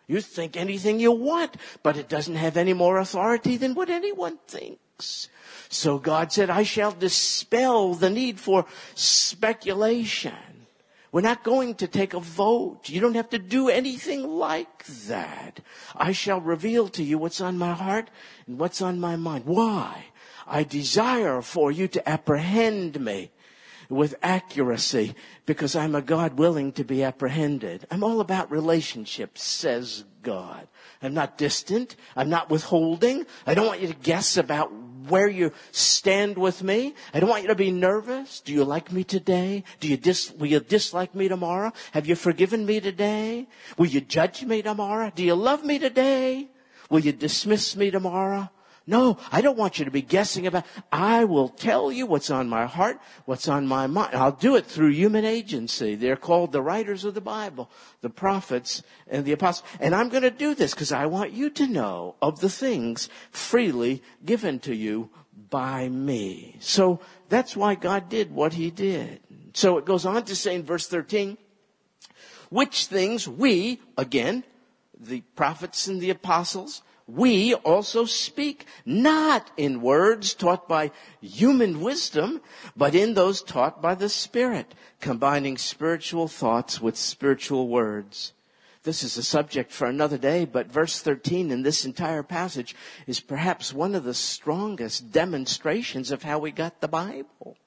You 0.08 0.20
think 0.20 0.58
anything 0.58 1.00
you 1.00 1.14
want, 1.14 1.56
but 1.84 1.96
it 1.96 2.10
doesn't 2.10 2.36
have 2.36 2.58
any 2.58 2.74
more 2.74 2.98
authority 2.98 3.56
than 3.56 3.76
what 3.76 3.90
anyone 3.90 4.40
thinks. 4.46 5.30
So 5.70 6.00
God 6.00 6.34
said, 6.34 6.50
I 6.50 6.64
shall 6.64 6.92
dispel 6.92 7.94
the 7.94 8.10
need 8.10 8.38
for 8.38 8.66
speculation. 8.94 10.34
We're 11.12 11.22
not 11.22 11.44
going 11.44 11.76
to 11.76 11.88
take 11.88 12.14
a 12.14 12.22
vote. 12.22 12.88
You 12.88 13.02
don't 13.02 13.16
have 13.16 13.30
to 13.32 13.40
do 13.40 13.68
anything 13.68 14.28
like 14.28 14.86
that. 14.86 15.60
I 15.94 16.14
shall 16.14 16.40
reveal 16.40 16.88
to 16.90 17.04
you 17.04 17.18
what's 17.18 17.42
on 17.42 17.58
my 17.58 17.74
heart 17.74 18.10
and 18.48 18.58
what's 18.58 18.82
on 18.82 19.00
my 19.00 19.18
mind. 19.18 19.46
Why? 19.46 20.06
I 20.48 20.64
desire 20.64 21.42
for 21.42 21.72
you 21.72 21.88
to 21.90 22.10
apprehend 22.10 23.00
me 23.02 23.32
with 23.92 24.16
accuracy 24.24 25.14
because 25.46 25.76
I'm 25.76 25.96
a 25.96 26.02
God 26.02 26.38
willing 26.38 26.72
to 26.74 26.84
be 26.84 27.04
apprehended. 27.04 27.86
I'm 27.92 28.04
all 28.04 28.22
about 28.22 28.50
relationships, 28.50 29.44
says 29.44 30.06
God. 30.24 30.68
I'm 31.02 31.14
not 31.14 31.38
distant. 31.38 31.96
I'm 32.16 32.30
not 32.30 32.50
withholding. 32.50 33.26
I 33.46 33.54
don't 33.54 33.68
want 33.68 33.82
you 33.82 33.88
to 33.88 33.94
guess 33.94 34.38
about 34.38 34.72
where 35.08 35.28
you 35.28 35.52
stand 35.72 36.38
with 36.38 36.64
me. 36.64 36.96
I 37.14 37.20
don't 37.20 37.30
want 37.30 37.42
you 37.42 37.50
to 37.50 37.56
be 37.56 37.72
nervous. 37.72 38.40
Do 38.40 38.54
you 38.54 38.64
like 38.64 38.92
me 38.92 39.04
today? 39.04 39.64
Do 39.80 39.88
you 39.88 39.98
dis, 39.98 40.32
will 40.32 40.48
you 40.48 40.60
dislike 40.60 41.14
me 41.14 41.28
tomorrow? 41.28 41.74
Have 41.92 42.08
you 42.08 42.16
forgiven 42.16 42.66
me 42.66 42.80
today? 42.80 43.48
Will 43.78 43.88
you 43.88 44.02
judge 44.02 44.44
me 44.44 44.62
tomorrow? 44.62 45.12
Do 45.14 45.24
you 45.24 45.36
love 45.36 45.66
me 45.66 45.80
today? 45.80 46.50
Will 46.90 47.00
you 47.00 47.12
dismiss 47.12 47.76
me 47.76 47.92
tomorrow? 47.92 48.50
No, 48.92 49.18
I 49.32 49.40
don't 49.40 49.58
want 49.58 49.80
you 49.80 49.86
to 49.86 49.92
be 49.92 50.02
guessing 50.02 50.46
about, 50.46 50.66
I 50.92 51.24
will 51.24 51.48
tell 51.48 51.94
you 51.94 52.06
what's 52.06 52.30
on 52.30 52.50
my 52.50 52.66
heart, 52.66 53.00
what's 53.24 53.48
on 53.48 53.66
my 53.66 53.88
mind. 53.88 54.14
I'll 54.14 54.34
do 54.34 54.58
it 54.58 54.66
through 54.66 54.90
human 54.90 55.24
agency. 55.24 55.96
They're 55.96 56.18
called 56.18 56.52
the 56.52 56.62
writers 56.62 57.06
of 57.06 57.14
the 57.14 57.22
Bible, 57.22 57.72
the 58.02 58.10
prophets 58.10 58.84
and 59.08 59.24
the 59.24 59.32
apostles. 59.32 59.66
And 59.80 59.96
I'm 59.96 60.10
going 60.10 60.24
to 60.24 60.30
do 60.30 60.54
this 60.54 60.74
because 60.74 60.92
I 60.92 61.06
want 61.06 61.32
you 61.32 61.50
to 61.52 61.68
know 61.68 62.16
of 62.22 62.42
the 62.42 62.50
things 62.50 63.08
freely 63.32 64.04
given 64.26 64.60
to 64.60 64.76
you 64.76 65.10
by 65.50 65.88
me. 65.88 66.58
So 66.60 67.00
that's 67.30 67.56
why 67.56 67.76
God 67.76 68.10
did 68.10 68.30
what 68.36 68.52
he 68.52 68.72
did. 68.72 69.22
So 69.54 69.78
it 69.78 69.86
goes 69.86 70.06
on 70.06 70.26
to 70.26 70.36
say 70.36 70.54
in 70.54 70.64
verse 70.64 70.88
13, 70.90 71.38
which 72.50 72.88
things 72.88 73.26
we, 73.26 73.80
again, 73.98 74.44
the 75.00 75.22
prophets 75.38 75.88
and 75.88 76.02
the 76.02 76.10
apostles, 76.10 76.82
we 77.16 77.54
also 77.54 78.06
speak 78.06 78.66
not 78.86 79.52
in 79.58 79.82
words 79.82 80.34
taught 80.34 80.68
by 80.68 80.92
human 81.22 81.82
wisdom, 81.82 82.42
but 82.76 82.96
in 82.96 83.14
those 83.14 83.42
taught 83.42 83.82
by 83.82 83.96
the 83.96 84.10
Spirit, 84.10 84.74
combining 85.00 85.58
spiritual 85.58 86.28
thoughts 86.28 86.80
with 86.80 86.96
spiritual 86.96 87.68
words. 87.68 88.34
This 88.84 89.04
is 89.04 89.18
a 89.18 89.24
subject 89.24 89.72
for 89.72 89.86
another 89.86 90.18
day, 90.18 90.46
but 90.46 90.72
verse 90.72 91.02
13 91.02 91.52
in 91.52 91.62
this 91.62 91.86
entire 91.86 92.24
passage 92.24 92.76
is 93.06 93.20
perhaps 93.20 93.74
one 93.74 93.94
of 93.94 94.04
the 94.04 94.14
strongest 94.14 95.12
demonstrations 95.12 96.12
of 96.12 96.24
how 96.24 96.40
we 96.40 96.52
got 96.52 96.82
the 96.82 96.88
Bible. 96.88 97.58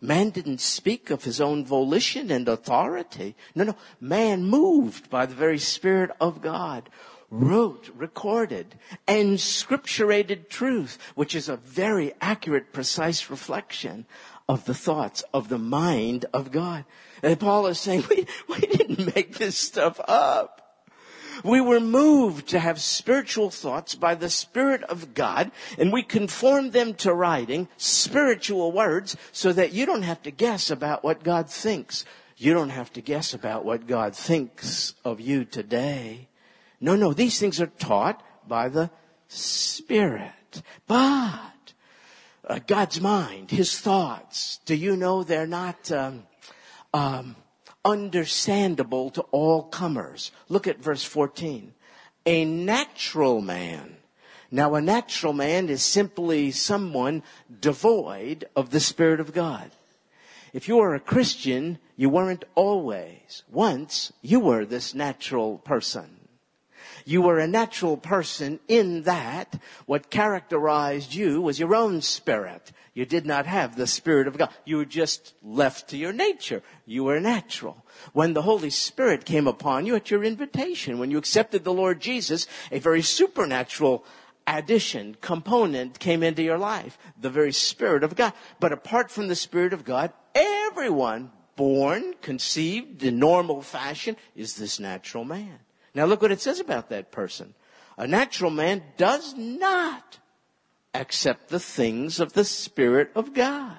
Man 0.00 0.30
didn't 0.30 0.60
speak 0.60 1.08
of 1.10 1.24
his 1.24 1.40
own 1.40 1.64
volition 1.64 2.30
and 2.30 2.46
authority. 2.46 3.34
No, 3.54 3.64
no. 3.64 3.76
Man 4.00 4.44
moved 4.44 5.08
by 5.08 5.24
the 5.24 5.34
very 5.34 5.58
Spirit 5.58 6.10
of 6.20 6.42
God 6.42 6.90
wrote, 7.30 7.90
recorded, 7.96 8.74
and 9.06 9.38
scripturated 9.38 10.48
truth, 10.48 10.98
which 11.14 11.34
is 11.34 11.48
a 11.48 11.56
very 11.56 12.12
accurate, 12.20 12.72
precise 12.72 13.30
reflection 13.30 14.06
of 14.48 14.64
the 14.64 14.74
thoughts 14.74 15.24
of 15.32 15.48
the 15.48 15.58
mind 15.58 16.26
of 16.32 16.52
God. 16.52 16.84
And 17.22 17.38
Paul 17.40 17.66
is 17.66 17.80
saying, 17.80 18.04
we, 18.10 18.26
we 18.48 18.58
didn't 18.60 19.14
make 19.14 19.38
this 19.38 19.56
stuff 19.56 20.00
up. 20.06 20.60
We 21.42 21.60
were 21.60 21.80
moved 21.80 22.48
to 22.48 22.60
have 22.60 22.80
spiritual 22.80 23.50
thoughts 23.50 23.94
by 23.96 24.14
the 24.14 24.30
Spirit 24.30 24.84
of 24.84 25.14
God, 25.14 25.50
and 25.78 25.92
we 25.92 26.02
conformed 26.02 26.72
them 26.72 26.94
to 26.94 27.12
writing, 27.12 27.68
spiritual 27.76 28.70
words, 28.70 29.16
so 29.32 29.52
that 29.52 29.72
you 29.72 29.84
don't 29.84 30.02
have 30.02 30.22
to 30.22 30.30
guess 30.30 30.70
about 30.70 31.02
what 31.02 31.24
God 31.24 31.50
thinks. 31.50 32.04
You 32.36 32.54
don't 32.54 32.70
have 32.70 32.92
to 32.92 33.00
guess 33.00 33.34
about 33.34 33.64
what 33.64 33.86
God 33.86 34.14
thinks 34.14 34.94
of 35.04 35.20
you 35.20 35.44
today. 35.44 36.28
No, 36.84 36.96
no, 36.96 37.14
these 37.14 37.38
things 37.38 37.62
are 37.62 37.66
taught 37.66 38.22
by 38.46 38.68
the 38.68 38.90
Spirit. 39.28 40.60
But 40.86 41.72
uh, 42.46 42.60
God's 42.66 43.00
mind, 43.00 43.50
His 43.50 43.80
thoughts, 43.80 44.60
do 44.66 44.74
you 44.74 44.94
know 44.94 45.22
they're 45.22 45.46
not 45.46 45.90
um, 45.90 46.24
um, 46.92 47.36
understandable 47.86 49.08
to 49.12 49.22
all 49.30 49.62
comers? 49.62 50.30
Look 50.50 50.66
at 50.66 50.82
verse 50.82 51.02
14. 51.02 51.72
A 52.26 52.44
natural 52.44 53.40
man. 53.40 53.96
Now, 54.50 54.74
a 54.74 54.82
natural 54.82 55.32
man 55.32 55.70
is 55.70 55.82
simply 55.82 56.50
someone 56.50 57.22
devoid 57.62 58.44
of 58.54 58.68
the 58.68 58.80
Spirit 58.80 59.20
of 59.20 59.32
God. 59.32 59.70
If 60.52 60.68
you 60.68 60.80
are 60.80 60.94
a 60.94 61.00
Christian, 61.00 61.78
you 61.96 62.10
weren't 62.10 62.44
always. 62.54 63.42
Once, 63.50 64.12
you 64.20 64.38
were 64.38 64.66
this 64.66 64.94
natural 64.94 65.56
person. 65.56 66.23
You 67.04 67.22
were 67.22 67.38
a 67.38 67.46
natural 67.46 67.96
person 67.96 68.60
in 68.66 69.02
that 69.02 69.60
what 69.86 70.10
characterized 70.10 71.14
you 71.14 71.40
was 71.40 71.58
your 71.58 71.74
own 71.74 72.00
spirit. 72.00 72.72
You 72.94 73.04
did 73.04 73.26
not 73.26 73.46
have 73.46 73.74
the 73.74 73.88
Spirit 73.88 74.28
of 74.28 74.38
God. 74.38 74.50
You 74.64 74.76
were 74.76 74.84
just 74.84 75.34
left 75.42 75.88
to 75.88 75.96
your 75.96 76.12
nature. 76.12 76.62
You 76.86 77.04
were 77.04 77.18
natural. 77.18 77.84
When 78.12 78.34
the 78.34 78.42
Holy 78.42 78.70
Spirit 78.70 79.24
came 79.24 79.48
upon 79.48 79.84
you 79.84 79.96
at 79.96 80.12
your 80.12 80.22
invitation, 80.22 81.00
when 81.00 81.10
you 81.10 81.18
accepted 81.18 81.64
the 81.64 81.72
Lord 81.72 82.00
Jesus, 82.00 82.46
a 82.70 82.78
very 82.78 83.02
supernatural 83.02 84.04
addition, 84.46 85.16
component 85.20 85.98
came 85.98 86.22
into 86.22 86.42
your 86.42 86.58
life. 86.58 86.96
The 87.20 87.30
very 87.30 87.52
Spirit 87.52 88.04
of 88.04 88.14
God. 88.14 88.32
But 88.60 88.72
apart 88.72 89.10
from 89.10 89.26
the 89.26 89.34
Spirit 89.34 89.72
of 89.72 89.84
God, 89.84 90.12
everyone 90.32 91.32
born, 91.56 92.14
conceived 92.22 93.02
in 93.02 93.18
normal 93.18 93.60
fashion 93.60 94.16
is 94.36 94.54
this 94.54 94.78
natural 94.78 95.24
man. 95.24 95.58
Now 95.94 96.06
look 96.06 96.22
what 96.22 96.32
it 96.32 96.40
says 96.40 96.60
about 96.60 96.88
that 96.90 97.12
person. 97.12 97.54
A 97.96 98.06
natural 98.06 98.50
man 98.50 98.82
does 98.96 99.34
not 99.34 100.18
accept 100.92 101.48
the 101.48 101.60
things 101.60 102.20
of 102.20 102.32
the 102.32 102.44
Spirit 102.44 103.10
of 103.14 103.34
God. 103.34 103.78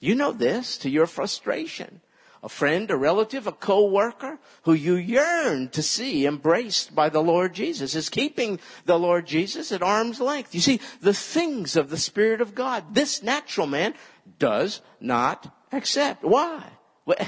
You 0.00 0.14
know 0.14 0.32
this 0.32 0.78
to 0.78 0.90
your 0.90 1.06
frustration. 1.06 2.00
A 2.42 2.48
friend, 2.48 2.90
a 2.90 2.96
relative, 2.96 3.46
a 3.46 3.52
co-worker 3.52 4.38
who 4.62 4.72
you 4.72 4.94
yearn 4.94 5.68
to 5.70 5.82
see 5.82 6.24
embraced 6.24 6.94
by 6.94 7.10
the 7.10 7.22
Lord 7.22 7.52
Jesus 7.52 7.94
is 7.94 8.08
keeping 8.08 8.58
the 8.86 8.98
Lord 8.98 9.26
Jesus 9.26 9.70
at 9.72 9.82
arm's 9.82 10.20
length. 10.20 10.54
You 10.54 10.62
see, 10.62 10.80
the 11.02 11.12
things 11.12 11.76
of 11.76 11.90
the 11.90 11.98
Spirit 11.98 12.40
of 12.40 12.54
God, 12.54 12.94
this 12.94 13.22
natural 13.22 13.66
man 13.66 13.92
does 14.38 14.80
not 15.00 15.54
accept. 15.70 16.24
Why? 16.24 16.64
Well, 17.04 17.18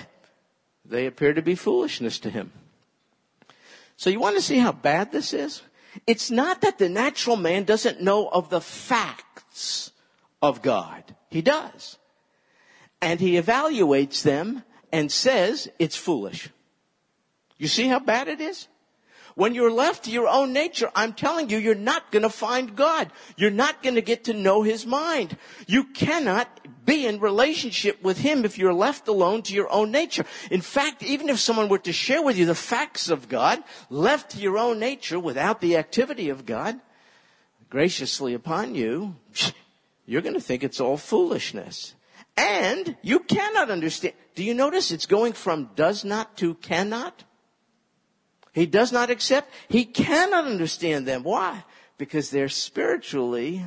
they 0.86 1.04
appear 1.04 1.34
to 1.34 1.42
be 1.42 1.56
foolishness 1.56 2.18
to 2.20 2.30
him. 2.30 2.52
So 4.02 4.10
you 4.10 4.18
want 4.18 4.34
to 4.34 4.42
see 4.42 4.58
how 4.58 4.72
bad 4.72 5.12
this 5.12 5.32
is? 5.32 5.62
It's 6.08 6.28
not 6.28 6.62
that 6.62 6.76
the 6.76 6.88
natural 6.88 7.36
man 7.36 7.62
doesn't 7.62 8.00
know 8.00 8.26
of 8.26 8.50
the 8.50 8.60
facts 8.60 9.92
of 10.42 10.60
God. 10.60 11.14
He 11.30 11.40
does. 11.40 11.98
And 13.00 13.20
he 13.20 13.34
evaluates 13.34 14.24
them 14.24 14.64
and 14.90 15.12
says 15.12 15.70
it's 15.78 15.94
foolish. 15.94 16.48
You 17.58 17.68
see 17.68 17.86
how 17.86 18.00
bad 18.00 18.26
it 18.26 18.40
is? 18.40 18.66
When 19.36 19.54
you're 19.54 19.70
left 19.70 20.06
to 20.06 20.10
your 20.10 20.26
own 20.26 20.52
nature, 20.52 20.90
I'm 20.96 21.12
telling 21.12 21.48
you, 21.48 21.58
you're 21.58 21.76
not 21.76 22.10
going 22.10 22.24
to 22.24 22.28
find 22.28 22.74
God. 22.74 23.08
You're 23.36 23.52
not 23.52 23.84
going 23.84 23.94
to 23.94 24.02
get 24.02 24.24
to 24.24 24.34
know 24.34 24.62
His 24.62 24.84
mind. 24.84 25.36
You 25.68 25.84
cannot 25.84 26.48
be 26.92 27.06
in 27.06 27.20
relationship 27.20 28.02
with 28.02 28.18
Him 28.18 28.44
if 28.44 28.58
you're 28.58 28.74
left 28.74 29.08
alone 29.08 29.42
to 29.42 29.54
your 29.54 29.72
own 29.72 29.90
nature. 29.90 30.24
In 30.50 30.60
fact, 30.60 31.02
even 31.02 31.30
if 31.30 31.40
someone 31.40 31.68
were 31.68 31.78
to 31.78 31.92
share 31.92 32.22
with 32.22 32.36
you 32.36 32.44
the 32.44 32.54
facts 32.54 33.08
of 33.08 33.28
God, 33.28 33.62
left 33.88 34.32
to 34.32 34.38
your 34.38 34.58
own 34.58 34.78
nature 34.78 35.18
without 35.18 35.60
the 35.60 35.78
activity 35.78 36.28
of 36.28 36.44
God, 36.44 36.78
graciously 37.70 38.34
upon 38.34 38.74
you, 38.74 39.16
you're 40.06 40.20
going 40.20 40.34
to 40.34 40.40
think 40.40 40.62
it's 40.62 40.80
all 40.80 40.98
foolishness. 40.98 41.94
And 42.36 42.96
you 43.02 43.20
cannot 43.20 43.70
understand. 43.70 44.14
Do 44.34 44.44
you 44.44 44.54
notice 44.54 44.90
it's 44.90 45.06
going 45.06 45.32
from 45.32 45.70
does 45.74 46.04
not 46.04 46.36
to 46.38 46.54
cannot? 46.54 47.24
He 48.52 48.66
does 48.66 48.92
not 48.92 49.08
accept. 49.08 49.50
He 49.68 49.86
cannot 49.86 50.44
understand 50.44 51.06
them. 51.06 51.22
Why? 51.22 51.64
Because 51.96 52.30
they're 52.30 52.50
spiritually 52.50 53.64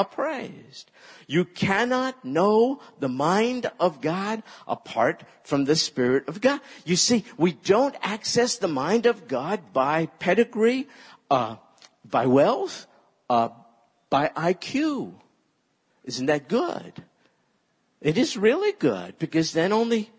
appraised. 0.00 0.90
You 1.26 1.44
cannot 1.44 2.24
know 2.24 2.80
the 2.98 3.08
mind 3.08 3.70
of 3.78 4.00
God 4.00 4.42
apart 4.66 5.22
from 5.44 5.66
the 5.66 5.76
Spirit 5.76 6.26
of 6.26 6.40
God. 6.40 6.60
You 6.84 6.96
see, 6.96 7.24
we 7.36 7.52
don't 7.52 7.94
access 8.02 8.56
the 8.56 8.68
mind 8.68 9.06
of 9.06 9.28
God 9.28 9.72
by 9.72 10.06
pedigree, 10.06 10.88
uh, 11.30 11.56
by 12.08 12.26
wealth, 12.26 12.86
uh, 13.28 13.50
by 14.08 14.28
IQ. 14.28 15.12
Isn't 16.04 16.26
that 16.26 16.48
good? 16.48 17.04
It 18.00 18.16
is 18.16 18.36
really 18.36 18.72
good 18.72 19.18
because 19.18 19.52
then 19.52 19.72
only, 19.72 20.10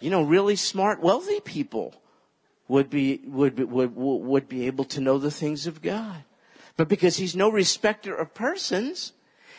you 0.00 0.10
know, 0.10 0.22
really 0.22 0.56
smart, 0.56 1.00
wealthy 1.00 1.40
people 1.40 1.94
would 2.66 2.90
be, 2.90 3.20
would, 3.24 3.58
would, 3.70 3.94
would 3.96 4.48
be 4.48 4.66
able 4.66 4.84
to 4.86 5.00
know 5.00 5.18
the 5.18 5.30
things 5.30 5.66
of 5.66 5.80
God. 5.80 6.24
But 6.76 6.88
because 6.88 7.16
he's 7.16 7.36
no 7.36 7.48
respecter 7.48 8.14
of 8.14 8.34
persons, 8.34 9.12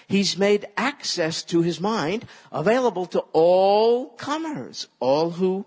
he's 0.08 0.38
made 0.38 0.68
access 0.78 1.44
to 1.44 1.62
his 1.62 1.80
mind 1.80 2.26
available 2.52 3.06
to 3.08 3.20
all 3.34 4.10
comers, 4.10 4.88
all 5.00 5.32
who 5.32 5.66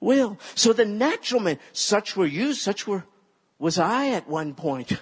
will. 0.00 0.38
So 0.54 0.72
the 0.72 0.84
natural 0.84 1.40
man, 1.40 1.58
such 1.72 2.16
were 2.16 2.26
you, 2.26 2.54
such 2.54 2.86
were, 2.86 3.04
was 3.58 3.78
I 3.78 4.10
at 4.10 4.28
one 4.28 4.54
point 4.54 4.98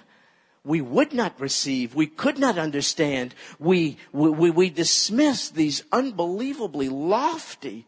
we 0.65 0.81
would 0.81 1.13
not 1.13 1.39
receive, 1.39 1.93
we 1.93 2.07
could 2.07 2.39
not 2.39 2.57
understand, 2.57 3.35
we, 3.59 3.97
we, 4.13 4.49
we 4.49 4.69
dismiss 4.69 5.49
these 5.49 5.83
unbelievably 5.91 6.89
lofty, 6.89 7.85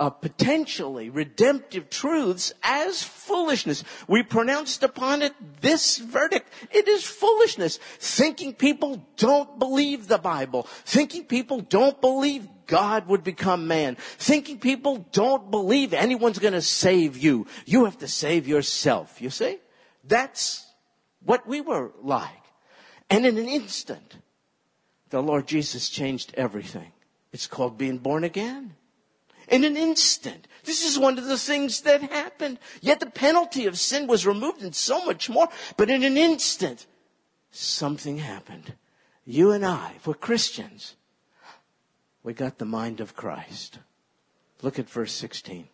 uh, 0.00 0.08
potentially 0.08 1.10
redemptive 1.10 1.90
truths 1.90 2.54
as 2.62 3.02
foolishness. 3.02 3.84
We 4.08 4.22
pronounced 4.22 4.82
upon 4.82 5.20
it 5.20 5.34
this 5.60 5.98
verdict. 5.98 6.48
It 6.70 6.88
is 6.88 7.04
foolishness. 7.04 7.78
Thinking 7.98 8.54
people 8.54 9.06
don't 9.18 9.58
believe 9.58 10.08
the 10.08 10.18
Bible. 10.18 10.62
Thinking 10.86 11.24
people 11.24 11.60
don't 11.60 12.00
believe 12.00 12.48
God 12.66 13.08
would 13.08 13.22
become 13.22 13.68
man. 13.68 13.96
Thinking 14.16 14.58
people 14.58 15.06
don't 15.12 15.50
believe 15.50 15.92
anyone's 15.92 16.38
gonna 16.38 16.62
save 16.62 17.18
you. 17.18 17.46
You 17.66 17.84
have 17.84 17.98
to 17.98 18.08
save 18.08 18.48
yourself. 18.48 19.20
You 19.20 19.28
see? 19.28 19.58
That's 20.02 20.66
what 21.22 21.46
we 21.46 21.60
were 21.60 21.92
like. 22.02 22.30
And 23.10 23.26
in 23.26 23.36
an 23.36 23.48
instant, 23.48 24.16
the 25.10 25.22
Lord 25.22 25.46
Jesus 25.46 25.90
changed 25.90 26.32
everything. 26.38 26.92
It's 27.32 27.46
called 27.46 27.76
being 27.76 27.98
born 27.98 28.24
again. 28.24 28.76
In 29.50 29.64
an 29.64 29.76
instant. 29.76 30.46
This 30.64 30.84
is 30.84 30.98
one 30.98 31.18
of 31.18 31.26
the 31.26 31.38
things 31.38 31.82
that 31.82 32.02
happened. 32.02 32.58
Yet 32.80 33.00
the 33.00 33.10
penalty 33.10 33.66
of 33.66 33.78
sin 33.78 34.06
was 34.06 34.26
removed 34.26 34.62
and 34.62 34.74
so 34.74 35.04
much 35.04 35.28
more. 35.28 35.48
But 35.76 35.90
in 35.90 36.04
an 36.04 36.16
instant, 36.16 36.86
something 37.50 38.18
happened. 38.18 38.74
You 39.24 39.50
and 39.50 39.66
I, 39.66 39.94
if 39.96 40.06
we're 40.06 40.14
Christians, 40.14 40.96
we 42.22 42.32
got 42.32 42.58
the 42.58 42.64
mind 42.64 43.00
of 43.00 43.16
Christ. 43.16 43.78
Look 44.62 44.78
at 44.78 44.88
verse 44.88 45.12
16. 45.12 45.68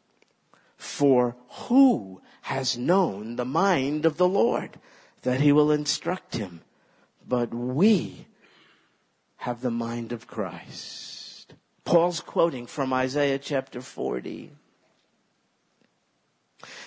For 0.77 1.37
who 1.69 2.23
has 2.43 2.79
known 2.79 3.37
the 3.37 3.45
mind 3.45 4.07
of 4.07 4.17
the 4.17 4.29
Lord? 4.29 4.79
that 5.27 5.41
he 5.41 5.51
will 5.51 5.73
instruct 5.73 6.37
him. 6.37 6.61
But 7.27 7.53
we 7.53 8.29
have 9.39 9.61
the 9.61 9.73
mind 9.73 10.13
of 10.13 10.29
Christ. 10.29 11.16
Paul's 11.87 12.19
quoting 12.21 12.67
from 12.67 12.93
Isaiah 12.93 13.39
chapter 13.39 13.81
40. 13.81 14.51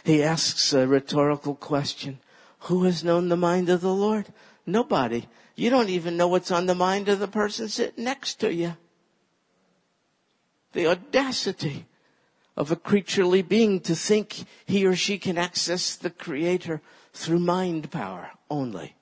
He 0.04 0.22
asks 0.22 0.74
a 0.74 0.86
rhetorical 0.86 1.56
question. 1.56 2.20
Who 2.64 2.84
has 2.84 3.02
known 3.02 3.30
the 3.30 3.38
mind 3.38 3.70
of 3.70 3.80
the 3.80 3.94
Lord? 3.94 4.28
Nobody. 4.66 5.30
You 5.56 5.70
don't 5.70 5.88
even 5.88 6.18
know 6.18 6.28
what's 6.28 6.52
on 6.52 6.66
the 6.66 6.76
mind 6.76 7.08
of 7.08 7.20
the 7.20 7.30
person 7.30 7.70
sitting 7.70 8.04
next 8.04 8.42
to 8.42 8.54
you. 8.54 8.76
The 10.74 10.88
audacity 10.88 11.86
of 12.58 12.70
a 12.70 12.76
creaturely 12.76 13.42
being 13.42 13.80
to 13.82 13.96
think 13.96 14.44
he 14.66 14.86
or 14.86 14.98
she 14.98 15.18
can 15.18 15.38
access 15.38 15.96
the 15.96 16.10
creator 16.10 16.82
through 17.14 17.40
mind 17.40 17.90
power 17.90 18.32
only. 18.50 18.98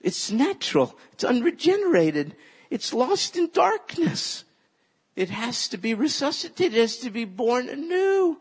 It's 0.00 0.30
natural. 0.30 0.98
It's 1.12 1.24
unregenerated. 1.24 2.34
It's 2.70 2.94
lost 2.94 3.36
in 3.36 3.50
darkness. 3.52 4.45
It 5.16 5.30
has 5.30 5.68
to 5.68 5.78
be 5.78 5.94
resuscitated. 5.94 6.74
It 6.74 6.80
has 6.82 6.98
to 6.98 7.10
be 7.10 7.24
born 7.24 7.68
anew. 7.70 8.38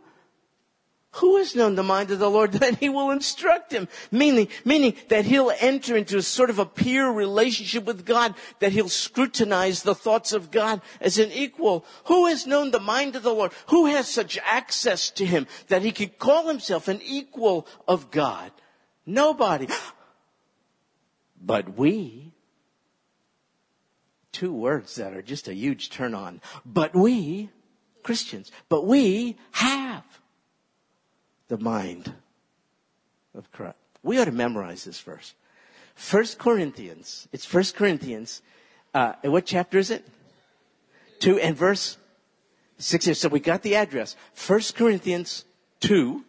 Who 1.19 1.38
has 1.38 1.55
known 1.55 1.75
the 1.75 1.83
mind 1.83 2.11
of 2.11 2.19
the 2.19 2.29
Lord 2.29 2.51
that 2.59 2.79
he 2.79 2.89
will 2.89 3.11
instruct 3.11 3.71
him? 3.71 3.88
Meaning, 4.11 4.49
meaning 4.65 4.95
that 5.07 5.23
he'll 5.23 5.53
enter 5.59 5.95
into 5.95 6.17
a 6.17 6.21
sort 6.21 6.49
of 6.49 6.59
a 6.59 6.65
peer 6.65 7.09
relationship 7.09 7.85
with 7.85 8.05
God, 8.05 8.35
that 8.59 8.73
he'll 8.73 8.89
scrutinize 8.89 9.83
the 9.83 9.95
thoughts 9.95 10.33
of 10.33 10.51
God 10.51 10.81
as 10.99 11.17
an 11.17 11.31
equal. 11.31 11.85
Who 12.05 12.25
has 12.25 12.45
known 12.45 12.71
the 12.71 12.81
mind 12.81 13.15
of 13.15 13.23
the 13.23 13.33
Lord? 13.33 13.53
Who 13.67 13.85
has 13.85 14.09
such 14.09 14.38
access 14.43 15.09
to 15.11 15.25
him 15.25 15.47
that 15.69 15.83
he 15.83 15.93
could 15.93 16.19
call 16.19 16.49
himself 16.49 16.89
an 16.89 16.99
equal 17.01 17.65
of 17.88 18.11
God? 18.11 18.51
Nobody. 19.05 19.67
But 21.47 21.77
we, 21.77 22.33
two 24.36 24.52
words 24.52 24.95
that 24.95 25.13
are 25.15 25.21
just 25.21 25.48
a 25.48 25.54
huge 25.56 25.89
turn 25.89 26.13
on. 26.13 26.41
But 26.65 26.93
we, 26.93 27.50
Christians, 28.04 28.52
but 28.67 28.86
we 28.86 29.38
have 29.52 30.04
the 31.48 31.58
mind 31.58 32.13
of 33.34 33.50
Christ. 33.52 33.78
We 34.04 34.19
ought 34.19 34.26
to 34.26 34.32
memorize 34.32 34.84
this 34.84 35.00
verse. 35.00 35.34
First 35.95 36.38
Corinthians. 36.38 37.30
It's 37.32 37.45
First 37.45 37.76
Corinthians. 37.76 38.41
Uh, 38.93 39.13
what 39.24 39.45
chapter 39.45 39.80
is 39.80 39.89
it? 39.89 40.06
Two 41.19 41.39
and 41.39 41.56
verse 41.56 41.98
six. 42.78 43.08
So 43.17 43.30
we 43.30 43.39
got 43.39 43.62
the 43.62 43.76
address. 43.76 44.17
First 44.34 44.76
Corinthians 44.76 45.45
two, 45.80 46.26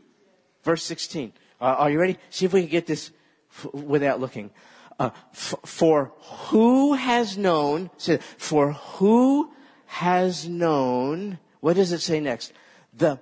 verse 0.63 0.85
sixteen. 0.85 1.33
Uh, 1.61 1.75
are 1.83 1.91
you 1.91 1.99
ready? 1.99 2.19
See 2.31 2.47
if 2.47 2.53
we 2.53 2.63
can 2.63 2.71
get 2.71 2.87
this 2.87 3.11
f- 3.51 3.75
without 3.75 4.21
looking. 4.21 4.51
Uh, 4.99 5.11
for 5.33 6.13
who 6.21 6.95
has 6.95 7.37
known? 7.37 7.91
For 8.39 8.73
who 8.73 9.53
has 9.87 10.49
known? 10.49 11.39
What 11.61 11.77
does 11.77 11.93
it 11.93 12.01
say 12.01 12.21
next? 12.21 12.53
The 12.95 13.21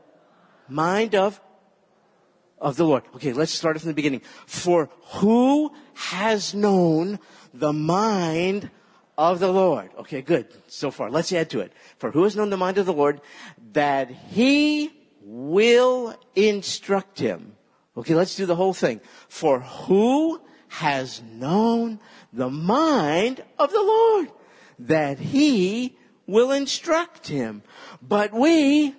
mind 0.69 1.15
of 1.15 1.41
of 2.61 2.77
the 2.77 2.85
Lord. 2.85 3.03
Okay, 3.17 3.33
let's 3.33 3.53
start 3.53 3.79
from 3.79 3.89
the 3.89 3.95
beginning. 3.95 4.23
For 4.47 4.89
who 5.17 5.73
has 5.95 6.55
known 6.55 7.19
the 7.53 7.73
mind 7.73 8.71
of 9.19 9.41
the 9.41 9.53
Lord? 9.53 9.91
Okay, 9.99 10.23
good. 10.23 10.47
So 10.69 10.91
far. 10.91 11.11
Let's 11.11 11.33
add 11.33 11.51
to 11.51 11.61
it. 11.61 11.73
For 11.99 12.11
who 12.11 12.25
has 12.25 12.37
known 12.37 12.51
the 12.51 12.57
mind 12.57 12.79
of 12.79 12.87
the 12.87 12.93
Lord 12.93 13.21
that 13.73 14.11
he 14.11 14.93
will 15.23 16.15
instruct 16.35 17.19
him. 17.19 17.57
Okay, 17.97 18.15
let's 18.15 18.35
do 18.35 18.47
the 18.47 18.57
whole 18.57 18.75
thing. 18.75 19.01
For 19.29 19.61
who 19.61 20.41
has 20.75 21.23
known 21.23 22.01
the 22.33 22.51
mind 22.51 23.45
of 23.61 23.71
the 23.71 23.81
Lord 23.81 24.29
that 24.81 25.21
he 25.21 25.97
will 26.27 26.51
instruct 26.51 27.29
him. 27.29 27.63
But 28.03 28.33
we 28.33 28.93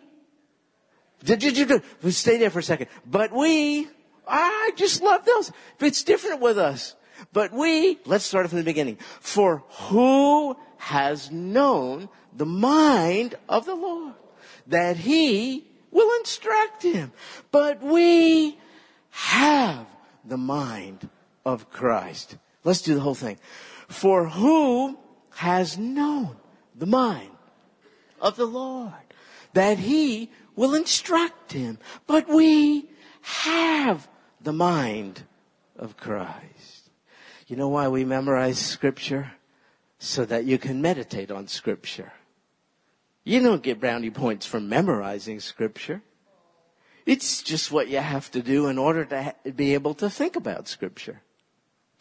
stay 1.21 2.37
there 2.37 2.49
for 2.49 2.59
a 2.59 2.63
second. 2.63 2.87
But 3.05 3.33
we, 3.33 3.89
I 4.25 4.71
just 4.77 5.01
love 5.03 5.25
those. 5.25 5.51
It's 5.81 6.03
different 6.03 6.39
with 6.39 6.57
us. 6.57 6.95
But 7.33 7.51
we, 7.51 7.99
let's 8.05 8.23
start 8.23 8.47
from 8.47 8.59
the 8.59 8.63
beginning. 8.63 8.97
For 9.19 9.61
who 9.89 10.55
has 10.77 11.29
known 11.29 12.07
the 12.33 12.45
mind 12.45 13.35
of 13.49 13.65
the 13.65 13.75
Lord 13.75 14.13
that 14.67 14.95
he 14.95 15.67
will 15.91 16.19
instruct 16.19 16.83
him? 16.83 17.11
But 17.51 17.83
we 17.83 18.57
have 19.09 19.87
the 20.23 20.37
mind 20.37 21.09
of 21.45 21.69
Christ. 21.69 22.37
Let's 22.63 22.81
do 22.81 22.95
the 22.95 23.01
whole 23.01 23.15
thing. 23.15 23.37
For 23.87 24.27
who 24.29 24.97
has 25.35 25.77
known 25.77 26.37
the 26.73 26.85
mind 26.85 27.31
of 28.19 28.35
the 28.35 28.45
Lord 28.45 28.93
that 29.53 29.79
he 29.79 30.29
will 30.55 30.75
instruct 30.75 31.53
him. 31.53 31.77
But 32.07 32.27
we 32.27 32.89
have 33.21 34.07
the 34.41 34.53
mind 34.53 35.23
of 35.77 35.97
Christ. 35.97 36.89
You 37.47 37.55
know 37.55 37.69
why 37.69 37.87
we 37.87 38.05
memorize 38.05 38.59
scripture? 38.59 39.31
So 39.97 40.25
that 40.25 40.45
you 40.45 40.57
can 40.57 40.81
meditate 40.81 41.31
on 41.31 41.47
scripture. 41.47 42.11
You 43.23 43.39
don't 43.41 43.63
get 43.63 43.79
brownie 43.79 44.11
points 44.11 44.45
from 44.45 44.69
memorizing 44.69 45.39
scripture. 45.39 46.01
It's 47.05 47.41
just 47.41 47.71
what 47.71 47.87
you 47.87 47.99
have 47.99 48.29
to 48.31 48.41
do 48.41 48.67
in 48.67 48.77
order 48.77 49.05
to 49.05 49.33
be 49.55 49.73
able 49.73 49.93
to 49.95 50.09
think 50.09 50.35
about 50.35 50.67
scripture, 50.67 51.21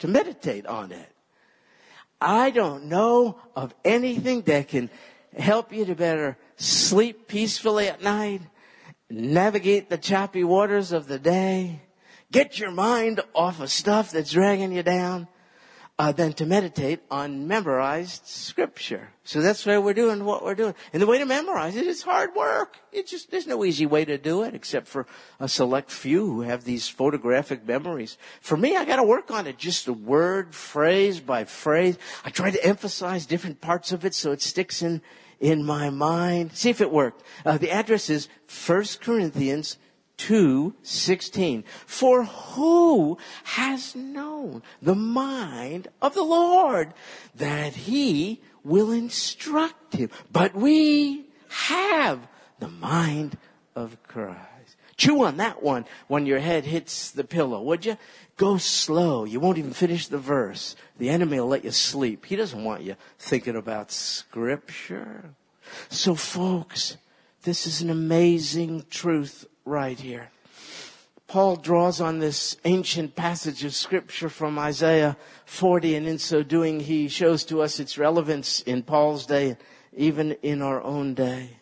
to 0.05 0.11
meditate 0.11 0.67
on 0.67 0.93
it. 0.93 1.09
I 2.21 2.51
don't 2.51 2.90
know 2.90 3.38
of 3.57 3.75
anything 3.87 4.43
that 4.43 4.69
can 4.69 4.90
help 5.35 5.73
you 5.73 5.87
to 5.87 5.95
better 5.95 6.37
sleep 6.57 7.27
peacefully 7.27 7.88
at 7.88 8.03
night, 8.03 8.43
navigate 9.09 9.88
the 9.88 9.97
choppy 9.97 10.45
waters 10.45 10.93
of 10.93 11.09
the 11.09 11.19
day, 11.19 11.81
get 12.31 12.59
your 12.59 12.71
mind 12.71 13.23
off 13.35 13.61
of 13.61 13.71
stuff 13.71 14.11
that's 14.11 14.33
dragging 14.33 14.73
you 14.73 14.83
down, 14.83 15.27
uh, 15.96 16.11
than 16.11 16.33
to 16.33 16.44
meditate 16.44 17.00
on 17.09 17.46
memorized 17.46 18.26
scripture. 18.26 19.11
So 19.22 19.40
that's 19.40 19.64
why 19.64 19.78
we're 19.78 19.94
doing 19.94 20.24
what 20.24 20.44
we're 20.44 20.57
doing. 20.57 20.74
And 20.92 21.00
the 21.00 21.07
way 21.07 21.18
to 21.18 21.24
memorize 21.24 21.76
it 21.76 21.87
is 21.87 22.02
hard 22.02 22.35
work. 22.35 22.78
It's 22.92 23.12
just, 23.12 23.30
there's 23.30 23.46
no 23.46 23.64
easy 23.64 23.87
way 23.87 24.04
to 24.04 24.18
do 24.18 24.42
it 24.42 24.54
except 24.54 24.88
for 24.88 25.07
a 25.38 25.48
select 25.48 25.92
few 25.92 26.26
who 26.26 26.40
have 26.42 26.64
these 26.64 26.88
photographic 26.88 27.66
memories. 27.66 28.18
For 28.40 28.57
me, 28.57 28.76
I 28.76 28.85
gotta 28.85 29.04
work 29.04 29.30
on 29.30 29.46
it 29.46 29.57
just 29.57 29.87
a 29.87 29.92
word, 29.92 30.52
phrase 30.52 31.20
by 31.20 31.44
phrase. 31.44 31.96
I 32.24 32.30
try 32.30 32.50
to 32.50 32.64
emphasize 32.64 33.24
different 33.24 33.61
parts 33.61 33.92
of 33.92 34.04
it 34.04 34.14
so 34.14 34.33
it 34.33 34.42
sticks 34.42 34.83
in, 34.83 35.00
in 35.38 35.64
my 35.64 35.90
mind. 35.90 36.54
See 36.54 36.70
if 36.70 36.80
it 36.80 36.90
worked. 36.90 37.22
Uh, 37.46 37.57
the 37.57 37.70
address 37.70 38.11
is 38.11 38.28
1 38.66 38.85
Corinthians 39.00 39.78
2:16 40.18 41.64
For 41.87 42.24
who 42.24 43.18
has 43.44 43.94
known 43.94 44.62
the 44.81 44.94
mind 44.94 45.88
of 46.00 46.14
the 46.14 46.22
Lord 46.22 46.94
that 47.35 47.74
he 47.74 48.40
will 48.62 48.90
instruct 48.90 49.94
him 49.94 50.11
but 50.33 50.55
we 50.55 51.27
have 51.48 52.27
the 52.59 52.68
mind 52.68 53.37
of 53.74 54.03
Christ 54.05 54.44
Chew 54.96 55.24
on 55.24 55.38
that 55.38 55.62
one 55.62 55.87
when 56.07 56.27
your 56.27 56.38
head 56.38 56.64
hits 56.64 57.11
the 57.11 57.24
pillow, 57.24 57.61
would 57.62 57.85
you? 57.85 57.96
Go 58.37 58.59
slow. 58.59 59.24
You 59.24 59.40
won't 59.40 59.59
even 59.59 59.72
finish 59.72 60.07
the 60.07 60.18
verse. 60.18 60.77
The 60.98 61.09
enemy 61.09 61.40
will 61.40 61.48
let 61.48 61.64
you 61.64 61.72
sleep. 61.72 62.27
He 62.27 62.37
doesn't 62.37 62.62
want 62.62 62.83
you 62.83 62.96
thinking 63.18 63.57
about 63.57 63.90
scripture. 63.90 65.31
So 65.88 66.14
folks, 66.14 66.96
this 67.42 67.66
is 67.66 67.81
an 67.83 67.90
amazing 67.90 68.87
truth 68.90 69.46
right 69.64 69.98
here. 69.98 70.31
Paul 71.27 71.57
draws 71.57 72.00
on 72.00 72.18
this 72.18 72.57
ancient 72.64 73.16
passage 73.16 73.64
of 73.64 73.74
scripture 73.74 74.29
from 74.29 74.59
Isaiah 74.59 75.16
40 75.46 75.96
and 75.96 76.07
in 76.07 76.18
so 76.18 76.42
doing 76.42 76.81
he 76.81 77.09
shows 77.09 77.44
to 77.46 77.62
us 77.62 77.81
its 77.81 77.98
relevance 77.98 78.61
in 78.61 78.83
Paul's 78.83 79.27
day, 79.27 79.57
even 79.96 80.33
in 80.42 80.62
our 80.62 80.83
own 80.83 81.14
day. 81.14 81.59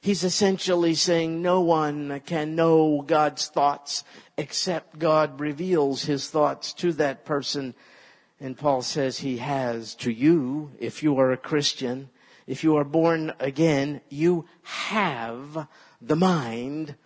He's 0.00 0.22
essentially 0.22 0.94
saying 0.94 1.42
no 1.42 1.60
one 1.60 2.20
can 2.26 2.54
know 2.54 3.02
God's 3.06 3.48
thoughts 3.48 4.04
except 4.36 4.98
God 4.98 5.40
reveals 5.40 6.04
his 6.04 6.28
thoughts 6.28 6.72
to 6.74 6.92
that 6.92 7.24
person. 7.24 7.74
And 8.38 8.56
Paul 8.56 8.82
says 8.82 9.18
he 9.18 9.38
has 9.38 9.94
to 9.96 10.10
you, 10.10 10.72
if 10.78 11.02
you 11.02 11.18
are 11.18 11.32
a 11.32 11.36
Christian, 11.36 12.10
if 12.46 12.62
you 12.62 12.76
are 12.76 12.84
born 12.84 13.32
again, 13.40 14.02
you 14.10 14.44
have 14.62 15.68
the 16.00 16.16
mind 16.16 16.96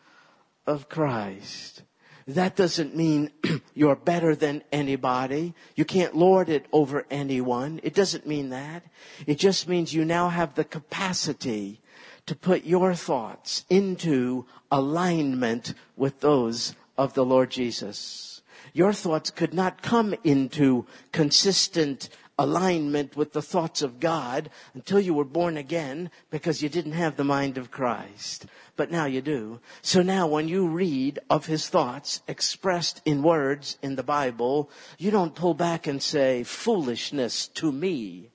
of 0.69 0.89
Christ. 0.89 1.83
That 2.27 2.57
doesn't 2.57 2.95
mean 2.95 3.31
you're 3.75 3.97
better 3.97 4.37
than 4.37 4.63
anybody. 4.71 5.55
You 5.75 5.87
can't 5.87 6.15
lord 6.15 6.51
it 6.51 6.67
over 6.73 7.07
anyone. 7.11 7.81
It 7.83 7.95
doesn't 7.95 8.27
mean 8.27 8.51
that. 8.51 8.85
It 9.27 9.39
just 9.39 9.67
means 9.67 9.95
you 9.95 10.05
now 10.05 10.29
have 10.29 10.55
the 10.55 10.65
capacity 10.65 11.81
to 12.27 12.37
put 12.37 12.65
your 12.65 12.95
thoughts 12.95 13.65
into 13.71 14.45
alignment 14.71 15.73
with 15.97 16.21
those 16.21 16.75
of 16.99 17.15
the 17.15 17.25
Lord 17.25 17.51
Jesus. 17.51 18.43
Your 18.75 18.93
thoughts 18.93 19.31
could 19.31 19.55
not 19.55 19.81
come 19.81 20.15
into 20.23 20.85
consistent 21.13 22.11
alignment 22.39 23.17
with 23.17 23.33
the 23.33 23.43
thoughts 23.43 23.81
of 23.83 23.99
God 23.99 24.51
until 24.75 25.01
you 25.01 25.15
were 25.15 25.25
born 25.25 25.57
again 25.57 26.11
because 26.31 26.63
you 26.63 26.69
didn't 26.69 26.93
have 26.93 27.17
the 27.17 27.25
mind 27.25 27.59
of 27.59 27.71
Christ. 27.71 28.47
But 28.79 28.93
now 28.93 29.07
you 29.07 29.21
do. 29.21 29.59
So 29.83 30.03
now 30.03 30.29
when 30.29 30.47
you 30.47 30.69
read 30.69 31.19
of 31.29 31.47
his 31.47 31.69
thoughts 31.69 32.23
expressed 32.29 33.03
in 33.05 33.25
words 33.25 33.77
in 33.83 33.97
the 33.97 34.05
Bible, 34.05 34.71
you 34.99 35.11
don't 35.11 35.35
pull 35.35 35.53
back 35.53 35.89
and 35.89 36.01
say, 36.01 36.45
foolishness 36.45 37.49
to 37.49 37.73
me. 37.73 38.31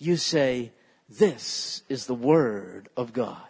You 0.00 0.16
say, 0.16 0.72
this 1.08 1.84
is 1.88 2.06
the 2.06 2.16
word 2.16 2.88
of 2.96 3.12
God. 3.12 3.46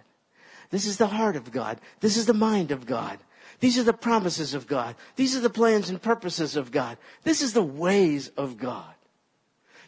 This 0.68 0.84
is 0.84 0.98
the 0.98 1.06
heart 1.06 1.36
of 1.36 1.50
God. 1.50 1.80
This 2.00 2.18
is 2.18 2.26
the 2.26 2.34
mind 2.34 2.70
of 2.70 2.84
God. 2.84 3.18
These 3.60 3.78
are 3.78 3.82
the 3.82 3.94
promises 3.94 4.52
of 4.52 4.66
God. 4.66 4.96
These 5.16 5.34
are 5.34 5.40
the 5.40 5.48
plans 5.48 5.88
and 5.88 6.02
purposes 6.02 6.54
of 6.54 6.70
God. 6.70 6.98
This 7.24 7.40
is 7.40 7.54
the 7.54 7.62
ways 7.62 8.28
of 8.36 8.58
God. 8.58 8.94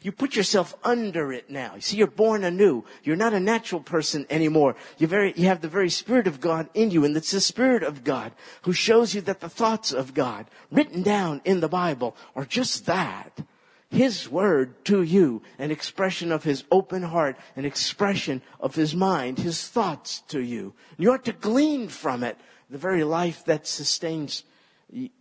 You 0.03 0.12
put 0.12 0.37
yourself 0.37 0.75
under 0.83 1.33
it 1.33 1.49
now. 1.49 1.77
You 1.77 1.81
see, 1.81 1.97
you're 1.97 2.07
born 2.07 2.45
anew. 2.45 2.85
You're 3.05 3.17
not 3.17 3.35
a 3.35 3.41
natural 3.41 3.81
person 3.81 4.27
anymore. 4.31 4.77
You 4.99 5.07
very, 5.07 5.33
you 5.37 5.47
have 5.47 5.61
the 5.61 5.69
very 5.69 5.91
Spirit 5.91 6.27
of 6.27 6.41
God 6.41 6.69
in 6.75 6.91
you, 6.91 7.05
and 7.05 7.17
it's 7.17 7.31
the 7.31 7.41
Spirit 7.41 7.83
of 7.83 8.05
God 8.05 8.33
who 8.62 8.73
shows 8.73 9.15
you 9.15 9.21
that 9.23 9.41
the 9.41 9.49
thoughts 9.49 9.93
of 9.93 10.15
God 10.15 10.47
written 10.71 11.03
down 11.03 11.41
in 11.45 11.61
the 11.61 11.69
Bible 11.69 12.17
are 12.35 12.45
just 12.45 12.87
that. 12.87 13.41
His 13.91 14.27
word 14.27 14.85
to 14.87 15.03
you, 15.03 15.43
an 15.59 15.71
expression 15.71 16.33
of 16.33 16.45
His 16.45 16.65
open 16.71 17.03
heart, 17.03 17.37
an 17.57 17.67
expression 17.67 18.41
of 18.59 18.75
His 18.75 18.95
mind, 18.95 19.38
His 19.38 19.69
thoughts 19.69 20.23
to 20.29 20.41
you. 20.41 20.73
You 20.97 21.12
ought 21.12 21.27
to 21.27 21.33
glean 21.33 21.88
from 21.88 22.25
it 22.25 22.38
the 22.71 22.79
very 22.79 23.05
life 23.05 23.45
that 23.45 23.67
sustains 23.67 24.45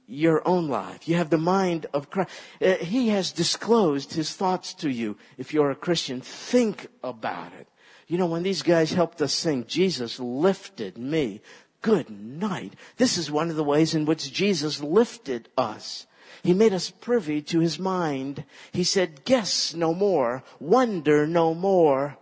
your 0.07 0.47
own 0.47 0.67
life. 0.67 1.07
You 1.07 1.15
have 1.15 1.29
the 1.29 1.37
mind 1.37 1.85
of 1.93 2.09
Christ. 2.09 2.29
Uh, 2.61 2.75
he 2.75 3.09
has 3.09 3.31
disclosed 3.31 4.13
his 4.13 4.33
thoughts 4.33 4.73
to 4.75 4.89
you. 4.89 5.17
If 5.37 5.53
you're 5.53 5.71
a 5.71 5.75
Christian, 5.75 6.21
think 6.21 6.87
about 7.03 7.53
it. 7.53 7.67
You 8.07 8.17
know, 8.17 8.25
when 8.25 8.43
these 8.43 8.61
guys 8.61 8.91
helped 8.91 9.21
us 9.21 9.33
sing, 9.33 9.65
Jesus 9.67 10.19
lifted 10.19 10.97
me. 10.97 11.41
Good 11.81 12.09
night. 12.09 12.73
This 12.97 13.17
is 13.17 13.31
one 13.31 13.49
of 13.49 13.55
the 13.55 13.63
ways 13.63 13.95
in 13.95 14.05
which 14.05 14.33
Jesus 14.33 14.83
lifted 14.83 15.49
us. 15.57 16.05
He 16.43 16.53
made 16.53 16.73
us 16.73 16.89
privy 16.89 17.41
to 17.43 17.59
his 17.59 17.79
mind. 17.79 18.43
He 18.71 18.83
said, 18.83 19.25
guess 19.25 19.73
no 19.73 19.93
more, 19.93 20.43
wonder 20.59 21.25
no 21.25 21.53
more 21.53 22.17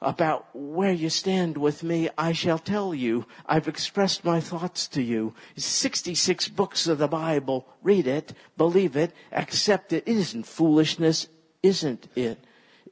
about 0.00 0.46
where 0.54 0.92
you 0.92 1.10
stand 1.10 1.58
with 1.58 1.82
me, 1.82 2.08
I 2.16 2.32
shall 2.32 2.58
tell 2.58 2.94
you. 2.94 3.26
I've 3.46 3.66
expressed 3.66 4.24
my 4.24 4.40
thoughts 4.40 4.86
to 4.88 5.02
you. 5.02 5.34
66 5.56 6.48
books 6.48 6.86
of 6.86 6.98
the 6.98 7.08
Bible. 7.08 7.66
Read 7.82 8.06
it, 8.06 8.32
believe 8.56 8.96
it, 8.96 9.12
accept 9.32 9.92
it. 9.92 10.04
It 10.06 10.16
isn't 10.16 10.46
foolishness, 10.46 11.28
isn't 11.62 12.08
it? 12.14 12.38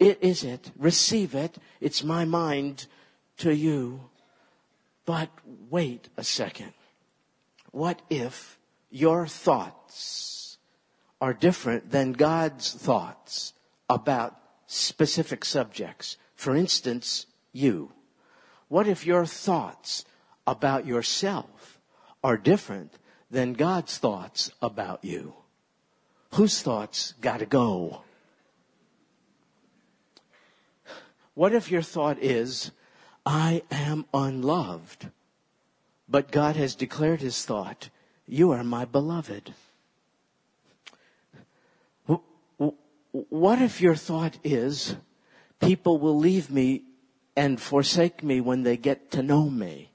It 0.01 0.19
is 0.21 0.43
it. 0.43 0.73
Receive 0.77 1.35
it. 1.35 1.59
It's 1.81 2.03
my 2.03 2.25
mind 2.25 2.87
to 3.39 3.55
you. 3.55 4.01
But 5.05 5.31
wait 5.71 6.09
a 6.17 6.25
second. 6.25 6.73
What 7.71 8.03
if 8.11 8.59
your 8.91 9.27
thoughts 9.27 10.59
are 11.21 11.33
different 11.33 11.91
than 11.91 12.13
God's 12.13 12.73
thoughts 12.73 13.55
about 13.89 14.37
specific 14.67 15.45
subjects? 15.45 16.17
For 16.37 16.55
instance, 16.55 17.27
you. 17.53 17.93
What 18.69 18.87
if 18.87 19.07
your 19.07 19.27
thoughts 19.27 20.05
about 20.47 20.87
yourself 20.87 21.81
are 22.23 22.37
different 22.37 22.93
than 23.31 23.55
God's 23.55 23.99
thoughts 23.99 24.51
about 24.63 25.05
you? 25.05 25.35
Whose 26.35 26.63
thoughts 26.63 27.15
gotta 27.21 27.47
go? 27.47 28.03
What 31.35 31.55
if 31.55 31.71
your 31.71 31.83
thought 31.83 32.19
is, 32.19 32.71
I 33.25 33.63
am 33.71 34.07
unloved, 34.15 35.11
but 36.09 36.31
God 36.31 36.57
has 36.57 36.75
declared 36.75 37.21
his 37.21 37.45
thought, 37.45 37.91
you 38.27 38.53
are 38.53 38.65
my 38.65 38.85
beloved? 38.85 39.55
What 43.11 43.63
if 43.63 43.81
your 43.81 43.95
thought 43.95 44.39
is, 44.45 44.97
people 45.61 45.99
will 45.99 46.19
leave 46.19 46.51
me 46.51 46.85
and 47.37 47.61
forsake 47.61 48.23
me 48.23 48.41
when 48.41 48.63
they 48.63 48.77
get 48.77 49.11
to 49.13 49.23
know 49.23 49.49
me. 49.49 49.93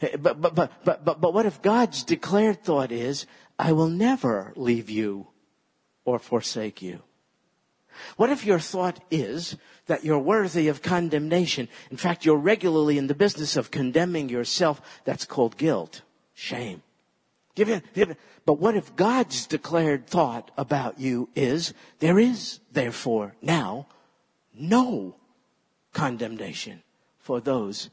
Eh, 0.00 0.16
but, 0.16 0.40
but, 0.40 0.54
but, 0.54 0.84
but, 0.84 1.04
but, 1.04 1.20
but 1.20 1.34
what 1.34 1.46
if 1.46 1.62
God's 1.62 2.04
declared 2.04 2.62
thought 2.62 2.92
is, 2.92 3.26
I 3.58 3.72
will 3.72 3.88
never 3.88 4.52
leave 4.56 4.90
you 4.90 5.28
or 6.04 6.18
forsake 6.18 6.82
you? 6.82 7.02
What 8.16 8.30
if 8.30 8.44
your 8.44 8.58
thought 8.58 9.00
is 9.10 9.56
that 9.86 10.04
you're 10.04 10.18
worthy 10.18 10.68
of 10.68 10.82
condemnation? 10.82 11.68
In 11.90 11.96
fact, 11.96 12.24
you're 12.24 12.36
regularly 12.36 12.98
in 12.98 13.06
the 13.06 13.14
business 13.14 13.56
of 13.56 13.70
condemning 13.70 14.28
yourself. 14.28 14.80
That's 15.04 15.24
called 15.24 15.56
guilt, 15.56 16.02
shame. 16.34 16.82
Give 17.54 17.68
in, 17.68 17.82
give 17.94 18.10
in. 18.10 18.16
But 18.46 18.54
what 18.54 18.76
if 18.76 18.96
God's 18.96 19.46
declared 19.46 20.06
thought 20.06 20.50
about 20.56 20.98
you 20.98 21.28
is, 21.36 21.74
there 21.98 22.18
is, 22.18 22.60
therefore, 22.72 23.34
now, 23.42 23.86
no 24.54 25.16
condemnation 25.92 26.82
for 27.18 27.40
those 27.40 27.90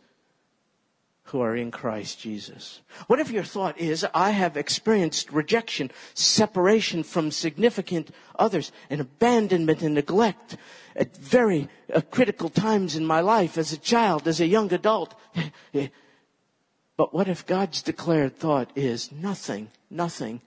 who 1.30 1.42
are 1.42 1.56
in 1.56 1.70
Christ 1.70 2.20
Jesus. 2.20 2.82
What 3.06 3.20
if 3.20 3.30
your 3.30 3.44
thought 3.44 3.78
is, 3.78 4.06
I 4.16 4.32
have 4.32 4.58
experienced 4.58 5.32
rejection, 5.32 5.92
separation 6.16 7.04
from 7.04 7.30
significant 7.30 8.10
others, 8.38 8.72
and 8.90 9.00
abandonment 9.00 9.84
and 9.84 9.94
neglect 9.94 10.58
at 10.96 11.16
very 11.16 11.70
uh, 11.94 12.02
critical 12.10 12.50
times 12.50 12.96
in 12.96 13.06
my 13.06 13.20
life 13.20 13.58
as 13.58 13.72
a 13.72 13.78
child, 13.78 14.28
as 14.28 14.42
a 14.42 14.48
young 14.48 14.74
adult. 14.74 15.14
but 16.98 17.14
what 17.14 17.28
if 17.28 17.46
God's 17.46 17.84
declared 17.84 18.36
thought 18.36 18.72
is 18.76 19.12
nothing, 19.12 19.70
nothing 19.90 20.42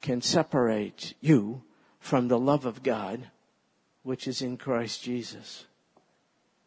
can 0.00 0.22
separate 0.22 1.14
you 1.20 1.62
from 1.98 2.28
the 2.28 2.38
love 2.38 2.64
of 2.64 2.82
God, 2.82 3.30
which 4.04 4.28
is 4.28 4.40
in 4.40 4.56
Christ 4.56 5.02
Jesus? 5.02 5.64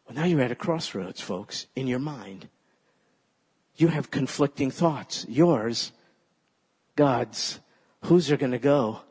Well, 0.05 0.15
now 0.15 0.25
you're 0.25 0.41
at 0.41 0.51
a 0.51 0.55
crossroads, 0.55 1.21
folks, 1.21 1.67
in 1.73 1.87
your 1.87 1.99
mind 1.99 2.49
you 3.77 3.87
have 3.89 4.11
conflicting 4.11 4.71
thoughts. 4.71 5.25
Yours, 5.29 5.91
God's. 6.95 7.59
Whose 8.01 8.31
are 8.31 8.37
going 8.37 8.51
to 8.51 8.59
go? 8.59 9.01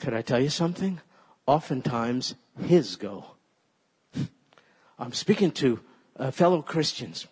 Could 0.00 0.14
I 0.14 0.22
tell 0.22 0.40
you 0.40 0.50
something? 0.50 1.00
Oftentimes, 1.46 2.34
His 2.60 2.96
go. 2.96 3.26
I'm 4.98 5.12
speaking 5.12 5.50
to 5.52 5.80
uh, 6.16 6.30
fellow 6.30 6.62
Christians. 6.62 7.26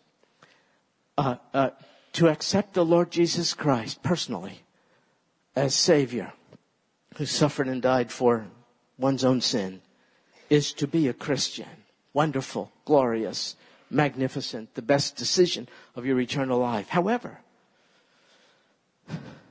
Uh, 1.18 1.36
uh, 1.52 1.70
to 2.14 2.28
accept 2.28 2.74
the 2.74 2.84
Lord 2.84 3.10
Jesus 3.10 3.54
Christ 3.54 4.02
personally 4.02 4.60
as 5.54 5.74
Savior, 5.74 6.32
who 7.16 7.26
suffered 7.26 7.68
and 7.68 7.82
died 7.82 8.10
for 8.10 8.46
one's 8.98 9.24
own 9.24 9.40
sin, 9.40 9.80
is 10.50 10.72
to 10.74 10.86
be 10.86 11.08
a 11.08 11.12
Christian. 11.12 11.68
Wonderful, 12.12 12.70
glorious, 12.84 13.56
magnificent, 13.90 14.74
the 14.74 14.82
best 14.82 15.16
decision 15.16 15.68
of 15.96 16.04
your 16.04 16.20
eternal 16.20 16.58
life. 16.58 16.88
However, 16.88 17.40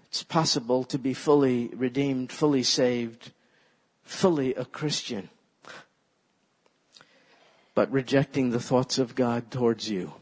it's 0.10 0.24
possible 0.24 0.84
to 0.86 1.00
be 1.00 1.14
fully 1.14 1.70
redeemed, 1.74 2.32
fully 2.32 2.64
saved, 2.64 3.32
fully 4.04 4.54
a 4.56 4.66
Christian, 4.66 5.30
but 7.74 7.92
rejecting 7.92 8.50
the 8.50 8.60
thoughts 8.60 8.98
of 8.98 9.16
God 9.16 9.50
towards 9.50 9.90
you 9.90 10.14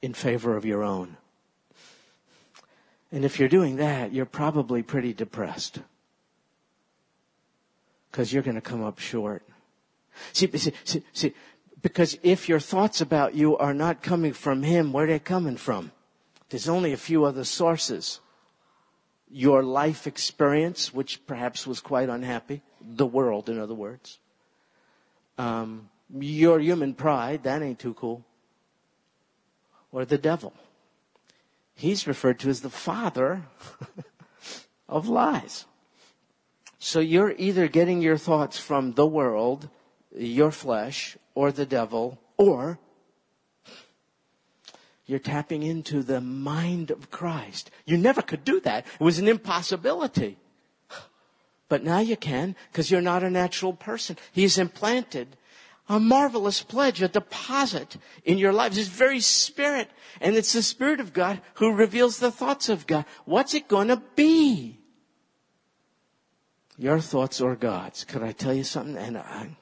in 0.00 0.14
favor 0.14 0.56
of 0.56 0.64
your 0.64 0.82
own. 0.82 1.16
And 3.12 3.24
if 3.26 3.38
you're 3.38 3.48
doing 3.48 3.76
that, 3.76 4.12
you're 4.12 4.24
probably 4.24 4.82
pretty 4.82 5.12
depressed. 5.12 5.80
Because 8.12 8.32
you're 8.32 8.44
going 8.44 8.54
to 8.54 8.60
come 8.60 8.84
up 8.84 9.00
short. 9.00 9.42
See, 10.32 10.46
see, 10.56 10.72
see, 10.84 11.02
see, 11.12 11.34
because 11.82 12.18
if 12.22 12.48
your 12.48 12.60
thoughts 12.60 13.00
about 13.00 13.34
you 13.34 13.58
are 13.58 13.74
not 13.74 14.02
coming 14.02 14.32
from 14.32 14.62
Him, 14.62 14.92
where 14.92 15.04
are 15.04 15.08
they 15.08 15.18
coming 15.18 15.56
from? 15.56 15.90
There's 16.50 16.68
only 16.68 16.92
a 16.92 16.98
few 16.98 17.24
other 17.24 17.44
sources. 17.44 18.20
Your 19.30 19.62
life 19.62 20.06
experience, 20.06 20.92
which 20.94 21.26
perhaps 21.26 21.66
was 21.66 21.80
quite 21.80 22.08
unhappy. 22.08 22.62
The 22.80 23.06
world, 23.06 23.48
in 23.48 23.58
other 23.58 23.74
words. 23.74 24.18
Um, 25.38 25.88
your 26.14 26.60
human 26.60 26.94
pride, 26.94 27.44
that 27.44 27.62
ain't 27.62 27.78
too 27.78 27.94
cool. 27.94 28.24
Or 29.90 30.04
the 30.04 30.18
devil. 30.18 30.52
He's 31.74 32.06
referred 32.06 32.38
to 32.40 32.50
as 32.50 32.60
the 32.60 32.70
father 32.70 33.42
of 34.88 35.08
lies. 35.08 35.64
So 36.84 36.98
you're 36.98 37.32
either 37.38 37.68
getting 37.68 38.02
your 38.02 38.18
thoughts 38.18 38.58
from 38.58 38.94
the 38.94 39.06
world, 39.06 39.68
your 40.16 40.50
flesh, 40.50 41.16
or 41.32 41.52
the 41.52 41.64
devil, 41.64 42.18
or 42.36 42.80
you're 45.06 45.20
tapping 45.20 45.62
into 45.62 46.02
the 46.02 46.20
mind 46.20 46.90
of 46.90 47.08
Christ. 47.08 47.70
You 47.86 47.96
never 47.96 48.20
could 48.20 48.44
do 48.44 48.58
that. 48.62 48.84
It 48.98 49.04
was 49.04 49.20
an 49.20 49.28
impossibility. 49.28 50.38
But 51.68 51.84
now 51.84 52.00
you 52.00 52.16
can 52.16 52.56
because 52.72 52.90
you're 52.90 53.00
not 53.00 53.22
a 53.22 53.30
natural 53.30 53.74
person. 53.74 54.16
He's 54.32 54.58
implanted 54.58 55.36
a 55.88 56.00
marvelous 56.00 56.62
pledge, 56.62 57.00
a 57.00 57.06
deposit 57.06 57.96
in 58.24 58.38
your 58.38 58.52
lives. 58.52 58.76
His 58.76 58.88
very 58.88 59.20
spirit. 59.20 59.88
And 60.20 60.34
it's 60.34 60.52
the 60.52 60.62
spirit 60.62 60.98
of 60.98 61.12
God 61.12 61.40
who 61.54 61.72
reveals 61.72 62.18
the 62.18 62.32
thoughts 62.32 62.68
of 62.68 62.88
God. 62.88 63.04
What's 63.24 63.54
it 63.54 63.68
going 63.68 63.86
to 63.86 64.02
be? 64.16 64.81
Your 66.78 67.00
thoughts 67.00 67.40
or 67.40 67.54
God's. 67.54 68.04
Could 68.04 68.22
I 68.22 68.32
tell 68.32 68.54
you 68.54 68.64
something? 68.64 68.96
And 68.96 69.18
I, 69.18 69.56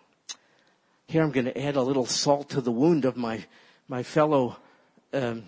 here 1.07 1.23
I'm 1.23 1.33
going 1.33 1.47
to 1.47 1.61
add 1.61 1.77
a 1.77 1.83
little 1.83 2.07
salt 2.07 2.51
to 2.51 2.61
the 2.61 2.71
wound 2.71 3.05
of 3.05 3.17
my, 3.17 3.45
my 3.89 4.03
fellow 4.03 4.57
um, 5.13 5.45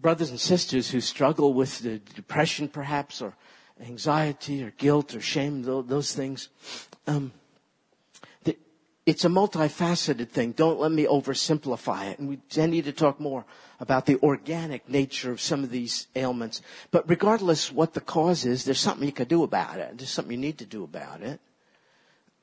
brothers 0.00 0.30
and 0.30 0.40
sisters 0.40 0.90
who 0.90 1.00
struggle 1.00 1.54
with 1.54 1.82
depression 2.14 2.68
perhaps 2.68 3.22
or 3.22 3.34
anxiety 3.80 4.64
or 4.64 4.72
guilt 4.72 5.14
or 5.14 5.20
shame, 5.20 5.62
those 5.62 6.12
things. 6.12 6.48
Um, 7.06 7.32
it's 9.08 9.24
a 9.24 9.28
multifaceted 9.28 10.28
thing. 10.28 10.52
Don't 10.52 10.78
let 10.78 10.92
me 10.92 11.06
oversimplify 11.06 12.10
it. 12.10 12.18
And 12.18 12.28
we 12.28 12.66
need 12.66 12.84
to 12.84 12.92
talk 12.92 13.18
more 13.18 13.46
about 13.80 14.04
the 14.04 14.20
organic 14.22 14.86
nature 14.86 15.32
of 15.32 15.40
some 15.40 15.64
of 15.64 15.70
these 15.70 16.08
ailments. 16.14 16.60
But 16.90 17.08
regardless 17.08 17.72
what 17.72 17.94
the 17.94 18.02
cause 18.02 18.44
is, 18.44 18.66
there's 18.66 18.78
something 18.78 19.06
you 19.06 19.12
can 19.12 19.26
do 19.26 19.44
about 19.44 19.78
it. 19.78 19.96
There's 19.96 20.10
something 20.10 20.32
you 20.32 20.38
need 20.38 20.58
to 20.58 20.66
do 20.66 20.84
about 20.84 21.22
it. 21.22 21.40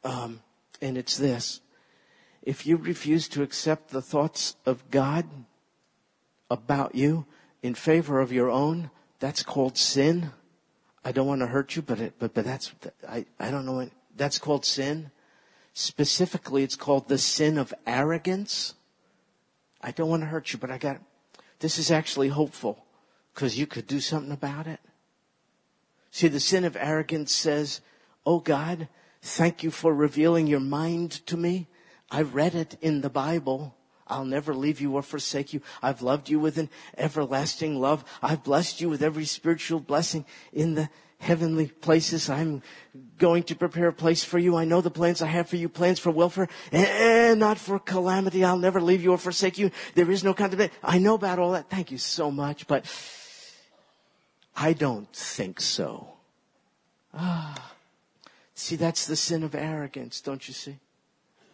Um, 0.04 0.42
and 0.82 0.98
it's 0.98 1.18
this 1.18 1.62
if 2.42 2.66
you 2.66 2.78
refuse 2.78 3.28
to 3.28 3.44
accept 3.44 3.92
the 3.92 4.02
thoughts 4.02 4.56
of 4.66 4.90
God 4.90 5.26
about 6.50 6.96
you 6.96 7.28
in 7.62 7.76
favor 7.76 8.22
of 8.22 8.32
your 8.32 8.50
own, 8.50 8.90
that's 9.20 9.44
called 9.44 9.78
sin. 9.78 10.32
I 11.04 11.12
don't 11.12 11.28
want 11.28 11.42
to 11.42 11.48
hurt 11.48 11.76
you, 11.76 11.84
but 11.84 12.00
it, 12.00 12.16
but 12.18 12.34
but 12.34 12.44
that's 12.44 12.74
I 13.08 13.28
I 13.40 13.52
don't 13.52 13.68
know 13.68 13.88
that's 14.16 14.40
called 14.40 14.66
sin. 14.66 15.12
Specifically, 15.78 16.64
it's 16.64 16.78
called 16.78 17.10
the 17.10 17.18
sin 17.18 17.58
of 17.58 17.74
arrogance. 17.86 18.76
I 19.82 19.92
don't 19.92 20.10
want 20.10 20.22
to 20.24 20.28
hurt 20.28 20.54
you, 20.54 20.58
but 20.58 20.72
I 20.72 20.78
got 20.78 21.02
this 21.60 21.78
is 21.78 21.92
actually 21.92 22.30
hopeful 22.30 22.86
because 23.34 23.60
you 23.60 23.68
could 23.68 23.86
do 23.86 24.00
something 24.00 24.32
about 24.32 24.68
it. 24.68 24.80
See, 26.12 26.30
the 26.30 26.40
sin 26.40 26.64
of 26.64 26.78
arrogance 26.78 27.34
says, 27.34 27.82
"Oh 28.26 28.40
God, 28.40 28.88
thank 29.22 29.64
you 29.64 29.70
for 29.70 29.94
revealing 29.94 30.48
your 30.48 30.62
mind 30.62 31.12
to 31.28 31.36
me. 31.36 31.68
I've 32.10 32.36
read 32.36 32.56
it 32.56 32.78
in 32.82 33.02
the 33.02 33.10
Bible. 33.10 33.76
I'll 34.08 34.24
never 34.24 34.56
leave 34.56 34.80
you 34.80 34.94
or 34.94 35.02
forsake 35.02 35.52
you. 35.52 35.62
I've 35.82 36.02
loved 36.02 36.30
you 36.30 36.40
with 36.40 36.58
an 36.58 36.70
everlasting 36.98 37.82
love. 37.82 38.06
I've 38.22 38.46
blessed 38.46 38.80
you 38.80 38.88
with 38.88 39.04
every 39.04 39.26
spiritual 39.26 39.82
blessing 39.82 40.26
in 40.54 40.76
the 40.76 40.90
heavenly 41.20 41.68
places. 41.68 42.30
I'm 42.30 42.62
going 43.18 43.44
to 43.44 43.56
prepare 43.56 43.88
a 43.88 43.94
place 43.94 44.24
for 44.24 44.38
you. 44.38 44.56
I 44.56 44.66
know 44.66 44.82
the 44.82 44.92
plans 44.92 45.22
I 45.22 45.28
have 45.28 45.50
for 45.50 45.56
you, 45.56 45.70
plans 45.70 46.00
for 46.00 46.12
welfare 46.12 46.50
and 46.72 47.40
not 47.40 47.58
for 47.58 47.80
calamity. 47.80 48.44
I'll 48.44 48.58
never 48.58 48.82
leave 48.82 49.04
you 49.04 49.12
or 49.12 49.18
forsake 49.18 49.58
you. 49.58 49.72
There 49.96 50.12
is 50.12 50.24
no 50.24 50.34
condemnation. 50.34 50.74
I 50.84 51.00
know 51.00 51.16
about 51.16 51.40
all 51.40 51.52
that. 51.54 51.70
Thank 51.70 51.92
you 51.92 51.98
so 51.98 52.32
much, 52.32 52.68
but 52.68 52.86
I 54.56 54.74
don't 54.74 55.12
think 55.14 55.60
so. 55.62 56.10
Ah. 57.14 57.72
See, 58.56 58.78
that's 58.78 59.06
the 59.06 59.18
sin 59.18 59.44
of 59.44 59.54
arrogance, 59.54 60.22
don't 60.22 60.48
you 60.48 60.54
see? 60.54 60.78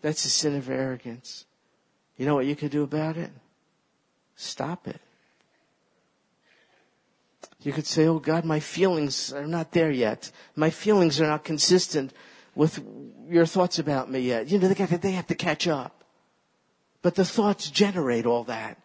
That's 0.01 0.23
the 0.23 0.29
sin 0.29 0.55
of 0.55 0.69
arrogance. 0.69 1.45
You 2.15 2.27
know 2.27 2.35
what 2.35 2.45
you 2.45 2.55
can 2.55 2.69
do 2.69 2.83
about 2.83 3.17
it? 3.17 3.31
Stop 4.35 4.87
it. 4.87 5.01
You 7.61 7.71
could 7.71 7.85
say, 7.85 8.07
Oh 8.07 8.19
God, 8.19 8.43
my 8.43 8.59
feelings 8.59 9.31
are 9.31 9.47
not 9.47 9.71
there 9.71 9.91
yet. 9.91 10.31
My 10.55 10.69
feelings 10.69 11.21
are 11.21 11.27
not 11.27 11.43
consistent 11.43 12.13
with 12.55 12.83
your 13.29 13.45
thoughts 13.45 13.79
about 13.79 14.09
me 14.11 14.19
yet. 14.19 14.49
You 14.49 14.59
know, 14.59 14.67
they, 14.67 15.11
have 15.11 15.27
to 15.27 15.35
catch 15.35 15.67
up. 15.67 16.03
But 17.01 17.15
the 17.15 17.25
thoughts 17.25 17.69
generate 17.69 18.25
all 18.25 18.43
that. 18.45 18.77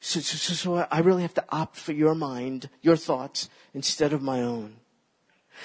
So, 0.00 0.20
so, 0.20 0.54
so 0.54 0.86
I 0.90 1.00
really 1.00 1.22
have 1.22 1.34
to 1.34 1.44
opt 1.48 1.76
for 1.76 1.92
your 1.92 2.14
mind, 2.14 2.68
your 2.82 2.96
thoughts, 2.96 3.48
instead 3.74 4.12
of 4.12 4.22
my 4.22 4.42
own. 4.42 4.76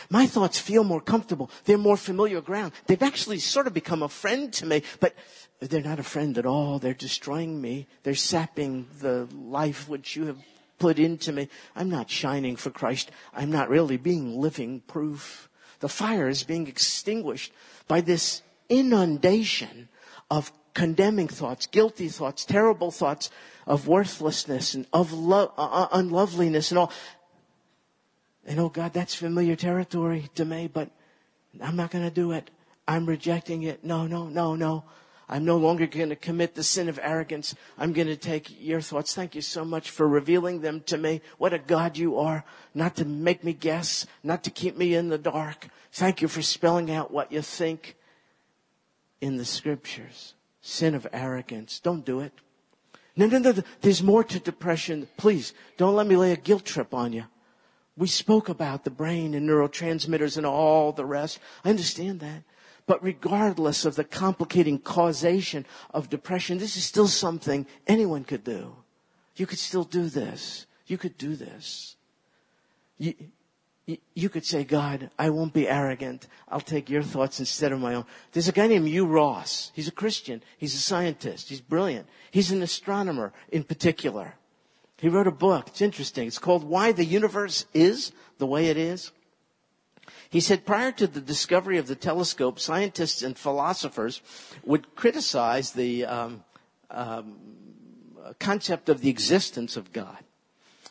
My 0.10 0.26
thoughts 0.26 0.58
feel 0.58 0.86
more 0.86 1.02
comfortable. 1.02 1.52
They're 1.66 1.78
more 1.78 1.98
familiar 1.98 2.40
ground. 2.40 2.72
They've 2.88 3.02
actually 3.02 3.40
sort 3.40 3.68
of 3.68 3.74
become 3.74 4.02
a 4.02 4.08
friend 4.08 4.54
to 4.54 4.66
me, 4.66 4.84
but 5.02 5.14
they're 5.60 5.82
not 5.82 6.00
a 6.00 6.04
friend 6.04 6.38
at 6.38 6.46
all. 6.46 6.80
They're 6.80 6.94
destroying 6.94 7.62
me. 7.62 7.88
They're 8.04 8.16
sapping 8.16 8.88
the 9.00 9.28
life 9.34 9.90
which 9.90 10.16
you 10.16 10.28
have 10.28 10.38
put 10.82 10.98
into 10.98 11.32
me. 11.32 11.48
I'm 11.76 11.92
not 11.92 12.10
shining 12.10 12.56
for 12.56 12.72
Christ. 12.72 13.12
I'm 13.36 13.52
not 13.52 13.70
really 13.70 13.98
being 13.98 14.42
living 14.42 14.82
proof. 14.88 15.48
The 15.80 15.88
fire 15.88 16.28
is 16.28 16.44
being 16.44 16.68
extinguished 16.68 17.54
by 17.88 18.02
this 18.02 18.42
inundation 18.68 19.90
of 20.32 20.52
condemning 20.74 21.28
thoughts, 21.28 21.68
guilty 21.68 22.08
thoughts, 22.10 22.46
terrible 22.46 22.90
thoughts 22.90 23.30
of 23.68 23.88
worthlessness 23.88 24.74
and 24.74 24.88
of 24.92 25.14
lo- 25.14 25.54
uh, 25.56 25.86
uh 25.86 25.88
unloveliness 25.92 26.72
and 26.72 26.80
all. 26.80 26.92
And 28.48 28.60
oh 28.60 28.70
God, 28.70 28.92
that's 28.92 29.14
familiar 29.14 29.56
territory 29.56 30.30
to 30.34 30.46
me, 30.46 30.68
but 30.68 30.90
I'm 31.62 31.76
not 31.76 31.92
going 31.92 32.06
to 32.06 32.16
do 32.24 32.32
it. 32.32 32.50
I'm 32.88 33.06
rejecting 33.06 33.62
it. 33.64 33.84
No, 33.84 34.08
no, 34.08 34.28
no, 34.30 34.56
no. 34.56 34.84
I'm 35.32 35.46
no 35.46 35.56
longer 35.56 35.88
going 35.88 36.10
to 36.10 36.18
commit 36.18 36.56
the 36.56 36.64
sin 36.64 36.90
of 36.90 37.00
arrogance. 37.02 37.56
I'm 37.78 37.94
going 37.94 38.08
to 38.08 38.18
take 38.18 38.62
your 38.62 38.82
thoughts. 38.82 39.16
Thank 39.16 39.34
you 39.34 39.42
so 39.42 39.64
much 39.64 39.90
for 39.90 40.06
revealing 40.06 40.60
them 40.60 40.82
to 40.88 40.98
me. 40.98 41.22
What 41.38 41.54
a 41.54 41.58
God 41.58 41.98
you 41.98 42.20
are. 42.20 42.44
Not 42.76 42.98
to 42.98 43.06
make 43.06 43.42
me 43.42 43.54
guess, 43.54 44.06
not 44.24 44.44
to 44.44 44.50
keep 44.50 44.76
me 44.76 44.94
in 44.94 45.08
the 45.08 45.18
dark. 45.18 45.70
Thank 45.94 46.22
you 46.22 46.28
for 46.28 46.42
spelling 46.42 46.92
out 46.92 47.12
what 47.12 47.32
you 47.32 47.42
think 47.42 47.96
in 49.22 49.38
the 49.38 49.46
scriptures. 49.46 50.34
Sin 50.60 50.94
of 50.94 51.08
arrogance. 51.14 51.80
Don't 51.80 52.04
do 52.04 52.20
it. 52.20 52.34
No, 53.16 53.26
no, 53.28 53.38
no. 53.40 53.54
There's 53.80 54.04
more 54.04 54.26
to 54.26 54.38
depression. 54.38 55.08
Please, 55.16 55.54
don't 55.78 55.96
let 55.96 56.08
me 56.08 56.18
lay 56.18 56.34
a 56.34 56.38
guilt 56.38 56.66
trip 56.66 56.94
on 56.94 57.14
you. 57.14 57.24
We 57.96 58.08
spoke 58.08 58.50
about 58.50 58.84
the 58.84 58.90
brain 58.90 59.34
and 59.34 59.48
neurotransmitters 59.48 60.36
and 60.36 60.46
all 60.46 60.92
the 60.92 61.06
rest. 61.06 61.40
I 61.64 61.70
understand 61.70 62.20
that. 62.20 62.44
But 62.92 63.02
regardless 63.06 63.86
of 63.86 63.96
the 63.96 64.04
complicating 64.04 64.78
causation 64.78 65.66
of 65.94 66.10
depression, 66.10 66.58
this 66.58 66.76
is 66.76 66.84
still 66.84 67.08
something 67.08 67.66
anyone 67.88 68.26
could 68.26 68.44
do. 68.44 68.76
You 69.38 69.48
could 69.48 69.60
still 69.60 69.86
do 69.86 70.10
this. 70.10 70.66
You 70.88 70.98
could 70.98 71.18
do 71.18 71.38
this. 71.38 71.96
You, 72.98 73.14
you 74.14 74.28
could 74.28 74.46
say, 74.46 74.66
God, 74.66 75.10
I 75.18 75.30
won't 75.30 75.54
be 75.54 75.70
arrogant. 75.70 76.28
I'll 76.50 76.60
take 76.60 76.90
your 76.90 77.02
thoughts 77.02 77.40
instead 77.40 77.72
of 77.72 77.80
my 77.80 77.94
own. 77.94 78.04
There's 78.34 78.50
a 78.50 78.52
guy 78.52 78.68
named 78.68 78.90
Hugh 78.90 79.06
Ross. 79.06 79.72
He's 79.74 79.88
a 79.88 79.94
Christian. 79.94 80.44
He's 80.58 80.76
a 80.76 80.80
scientist. 80.80 81.48
He's 81.48 81.62
brilliant. 81.62 82.10
He's 82.30 82.52
an 82.52 82.62
astronomer 82.62 83.32
in 83.54 83.64
particular. 83.64 84.36
He 84.98 85.08
wrote 85.08 85.28
a 85.28 85.32
book. 85.32 85.70
It's 85.70 85.82
interesting. 85.82 86.28
It's 86.28 86.40
called 86.40 86.66
Why 86.66 86.92
the 86.92 87.06
Universe 87.06 87.68
Is 87.74 88.12
the 88.38 88.48
Way 88.48 88.68
It 88.68 88.76
Is. 88.76 89.14
He 90.32 90.40
said 90.40 90.66
prior 90.66 90.94
to 90.94 91.08
the 91.08 91.20
discovery 91.20 91.78
of 91.78 91.88
the 91.88 91.96
telescope, 91.96 92.58
scientists 92.58 93.22
and 93.22 93.38
philosophers 93.38 94.22
would 94.64 94.96
criticize 94.96 95.74
the 95.74 96.06
um, 96.06 96.44
um, 96.90 97.36
concept 98.40 98.88
of 98.88 99.02
the 99.02 99.10
existence 99.10 99.76
of 99.76 99.92
God. 99.92 100.24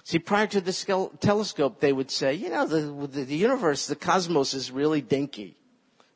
See, 0.05 0.18
prior 0.18 0.46
to 0.48 0.61
the 0.61 1.11
telescope, 1.20 1.81
they 1.81 1.92
would 1.92 2.11
say, 2.11 2.35
you 2.35 2.50
know, 2.50 2.66
the, 2.66 3.07
the, 3.07 3.24
the 3.24 3.37
universe, 3.37 3.87
the 3.87 3.96
cosmos 3.96 4.53
is 4.53 4.70
really 4.70 5.00
dinky. 5.00 5.57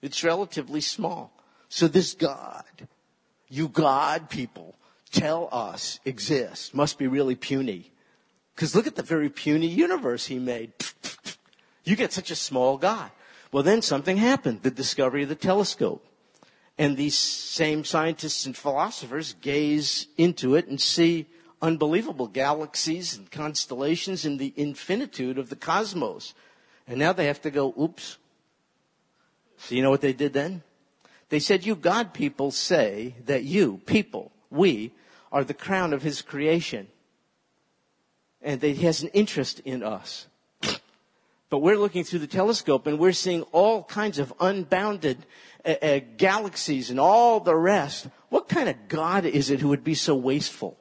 It's 0.03 0.23
relatively 0.23 0.83
small. 0.83 1.33
So 1.71 1.89
this 1.89 2.13
God, 2.13 2.89
you 3.49 3.69
God 3.69 4.29
people, 4.29 4.75
tell 5.11 5.49
us 5.51 5.99
exists, 6.05 6.75
must 6.75 6.99
be 6.99 7.07
really 7.07 7.37
puny. 7.37 7.91
Because 8.55 8.77
look 8.77 8.87
at 8.87 8.97
the 8.97 9.03
very 9.03 9.31
puny 9.31 9.67
universe 9.67 10.27
he 10.27 10.39
made. 10.39 10.75
You 11.85 11.97
get 11.97 12.13
such 12.13 12.31
a 12.31 12.37
small 12.37 12.79
guy. 12.79 13.11
Well, 13.53 13.63
then 13.63 13.83
something 13.83 14.17
happened, 14.17 14.63
the 14.63 14.71
discovery 14.71 15.23
of 15.23 15.29
the 15.29 15.35
telescope. 15.35 16.05
And 16.77 16.97
these 16.97 17.17
same 17.17 17.85
scientists 17.85 18.47
and 18.47 18.57
philosophers 18.57 19.37
gaze 19.41 20.09
into 20.19 20.57
it 20.57 20.67
and 20.67 20.81
see 20.81 21.27
unbelievable 21.63 22.27
galaxies 22.27 23.17
and 23.17 23.31
constellations 23.31 24.25
in 24.25 24.39
the 24.39 24.53
infinitude 24.57 25.39
of 25.39 25.51
the 25.51 25.57
cosmos. 25.57 26.35
And 26.89 26.99
now 26.99 27.13
they 27.13 27.27
have 27.27 27.41
to 27.43 27.51
go, 27.51 27.73
oops. 27.81 28.19
So 29.59 29.75
you 29.75 29.83
know 29.83 29.91
what 29.91 30.01
they 30.01 30.13
did 30.13 30.33
then? 30.33 30.63
They 31.29 31.39
said, 31.39 31.65
you 31.65 31.77
God 31.77 32.13
people 32.13 32.51
say 32.51 33.15
that 33.25 33.45
you, 33.45 33.81
people, 33.87 34.33
we, 34.51 34.93
are 35.33 35.45
the 35.45 35.55
crown 35.55 35.93
of 35.93 36.03
his 36.03 36.23
creation. 36.23 36.89
And 38.43 38.61
that 38.61 38.77
he 38.77 38.85
has 38.85 39.03
an 39.03 39.09
interest 39.11 39.61
in 39.61 39.83
us. 39.83 40.27
But 41.55 41.61
we're 41.61 41.79
looking 41.79 42.03
through 42.03 42.19
the 42.19 42.27
telescope 42.27 42.89
and 42.89 42.99
we're 42.99 43.13
seeing 43.13 43.43
all 43.53 43.85
kinds 43.85 44.19
of 44.19 44.35
unbounded 44.41 45.25
uh, 45.65 45.75
uh, 45.81 46.01
galaxies 46.17 46.91
and 46.91 46.99
all 46.99 47.39
the 47.39 47.55
rest. 47.55 48.09
What 48.29 48.49
kind 48.49 48.69
of 48.69 48.89
God 48.89 49.25
is 49.25 49.51
it 49.51 49.61
who 49.61 49.69
would 49.69 49.85
be 49.85 49.95
so 49.95 50.17
wasteful? 50.17 50.77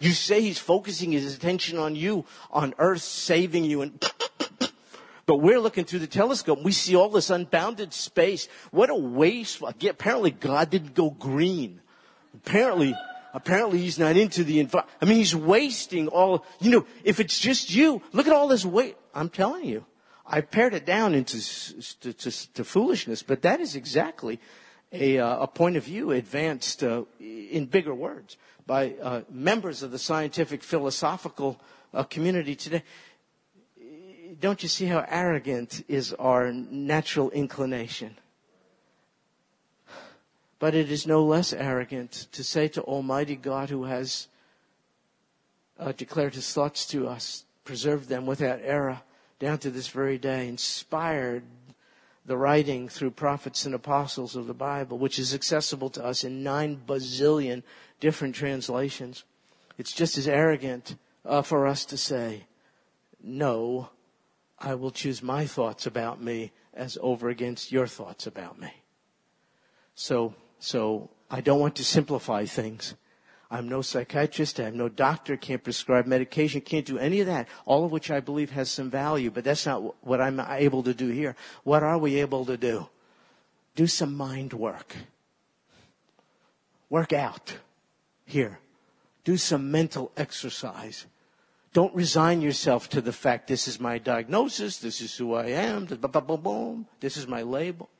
You 0.00 0.12
say 0.12 0.40
he's 0.40 0.58
focusing 0.58 1.12
his 1.12 1.36
attention 1.36 1.76
on 1.76 1.94
you, 1.94 2.24
on 2.50 2.72
earth, 2.78 3.02
saving 3.02 3.66
you, 3.66 3.82
and 3.82 4.02
but 5.26 5.36
we're 5.42 5.60
looking 5.60 5.84
through 5.84 5.98
the 5.98 6.06
telescope. 6.06 6.56
And 6.56 6.64
we 6.64 6.72
see 6.72 6.96
all 6.96 7.10
this 7.10 7.28
unbounded 7.28 7.92
space. 7.92 8.48
What 8.70 8.88
a 8.88 8.94
waste. 8.94 9.60
Apparently 9.60 10.30
God 10.30 10.70
didn't 10.70 10.94
go 10.94 11.10
green. 11.10 11.82
Apparently, 12.32 12.94
apparently 13.34 13.80
he's 13.80 13.98
not 13.98 14.16
into 14.16 14.44
the 14.44 14.60
environment. 14.60 14.96
I 15.02 15.04
mean, 15.04 15.18
he's 15.18 15.34
wasting 15.34 16.08
all, 16.08 16.46
you 16.60 16.70
know, 16.70 16.86
if 17.02 17.20
it's 17.20 17.38
just 17.38 17.74
you, 17.74 18.00
look 18.12 18.26
at 18.26 18.32
all 18.32 18.48
this 18.48 18.64
weight. 18.64 18.96
I'm 19.14 19.28
telling 19.28 19.64
you, 19.64 19.84
I 20.24 20.40
pared 20.40 20.72
it 20.72 20.86
down 20.86 21.14
into 21.14 21.38
to, 22.00 22.12
to, 22.12 22.52
to 22.54 22.64
foolishness, 22.64 23.22
but 23.22 23.42
that 23.42 23.60
is 23.60 23.76
exactly 23.76 24.40
a, 24.92 25.18
uh, 25.18 25.42
a 25.42 25.46
point 25.46 25.76
of 25.76 25.84
view 25.84 26.12
advanced 26.12 26.82
uh, 26.82 27.02
in 27.20 27.66
bigger 27.66 27.94
words 27.94 28.38
by 28.66 28.94
uh, 29.02 29.22
members 29.28 29.82
of 29.82 29.90
the 29.90 29.98
scientific 29.98 30.62
philosophical 30.62 31.60
uh, 31.92 32.04
community 32.04 32.54
today. 32.54 32.82
Don't 34.40 34.62
you 34.62 34.68
see 34.68 34.86
how 34.86 35.04
arrogant 35.08 35.84
is 35.88 36.12
our 36.14 36.52
natural 36.52 37.30
inclination? 37.30 38.16
But 40.64 40.74
it 40.74 40.90
is 40.90 41.06
no 41.06 41.22
less 41.22 41.52
arrogant 41.52 42.26
to 42.32 42.42
say 42.42 42.68
to 42.68 42.80
Almighty 42.84 43.36
God 43.36 43.68
who 43.68 43.84
has 43.84 44.28
uh, 45.78 45.92
declared 45.92 46.34
his 46.34 46.50
thoughts 46.54 46.86
to 46.86 47.06
us, 47.06 47.44
preserved 47.66 48.08
them 48.08 48.24
without 48.24 48.60
error 48.62 49.02
down 49.38 49.58
to 49.58 49.70
this 49.70 49.88
very 49.88 50.16
day, 50.16 50.48
inspired 50.48 51.42
the 52.24 52.38
writing 52.38 52.88
through 52.88 53.10
prophets 53.10 53.66
and 53.66 53.74
apostles 53.74 54.36
of 54.36 54.46
the 54.46 54.54
Bible, 54.54 54.96
which 54.96 55.18
is 55.18 55.34
accessible 55.34 55.90
to 55.90 56.02
us 56.02 56.24
in 56.24 56.42
nine 56.42 56.80
bazillion 56.86 57.62
different 58.00 58.34
translations. 58.34 59.24
It's 59.76 59.92
just 59.92 60.16
as 60.16 60.26
arrogant 60.26 60.96
uh, 61.26 61.42
for 61.42 61.66
us 61.66 61.84
to 61.84 61.98
say, 61.98 62.46
no, 63.22 63.90
I 64.58 64.76
will 64.76 64.92
choose 64.92 65.22
my 65.22 65.44
thoughts 65.44 65.84
about 65.84 66.22
me 66.22 66.52
as 66.72 66.96
over 67.02 67.28
against 67.28 67.70
your 67.70 67.86
thoughts 67.86 68.26
about 68.26 68.58
me. 68.58 68.72
So 69.94 70.34
so 70.64 71.10
I 71.30 71.42
don't 71.42 71.60
want 71.60 71.76
to 71.76 71.84
simplify 71.84 72.46
things. 72.46 72.94
I'm 73.50 73.68
no 73.68 73.82
psychiatrist. 73.82 74.58
I'm 74.58 74.78
no 74.78 74.88
doctor. 74.88 75.36
Can't 75.36 75.62
prescribe 75.62 76.06
medication. 76.06 76.62
Can't 76.62 76.86
do 76.86 76.98
any 76.98 77.20
of 77.20 77.26
that. 77.26 77.48
All 77.66 77.84
of 77.84 77.92
which 77.92 78.10
I 78.10 78.20
believe 78.20 78.50
has 78.52 78.70
some 78.70 78.90
value, 78.90 79.30
but 79.30 79.44
that's 79.44 79.66
not 79.66 79.94
what 80.02 80.22
I'm 80.22 80.40
able 80.40 80.82
to 80.84 80.94
do 80.94 81.08
here. 81.10 81.36
What 81.64 81.82
are 81.82 81.98
we 81.98 82.18
able 82.18 82.46
to 82.46 82.56
do? 82.56 82.88
Do 83.76 83.86
some 83.86 84.16
mind 84.16 84.54
work. 84.54 84.96
Work 86.88 87.12
out 87.12 87.58
here. 88.24 88.58
Do 89.22 89.36
some 89.36 89.70
mental 89.70 90.12
exercise. 90.16 91.04
Don't 91.74 91.94
resign 91.94 92.40
yourself 92.40 92.88
to 92.88 93.02
the 93.02 93.12
fact 93.12 93.48
this 93.48 93.68
is 93.68 93.78
my 93.78 93.98
diagnosis, 93.98 94.78
this 94.78 95.02
is 95.02 95.14
who 95.14 95.34
I 95.34 95.48
am, 95.48 95.86
this 97.00 97.16
is 97.18 97.26
my 97.26 97.42
label. 97.42 97.90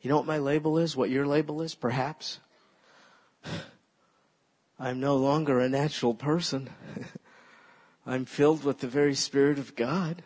You 0.00 0.08
know 0.08 0.16
what 0.16 0.26
my 0.26 0.38
label 0.38 0.78
is? 0.78 0.96
What 0.96 1.10
your 1.10 1.26
label 1.26 1.60
is? 1.60 1.74
Perhaps. 1.74 2.40
I'm 4.78 4.98
no 4.98 5.16
longer 5.16 5.60
a 5.60 5.68
natural 5.68 6.14
person. 6.14 6.70
I'm 8.06 8.24
filled 8.24 8.64
with 8.64 8.78
the 8.78 8.88
very 8.88 9.14
Spirit 9.14 9.58
of 9.58 9.76
God 9.76 10.22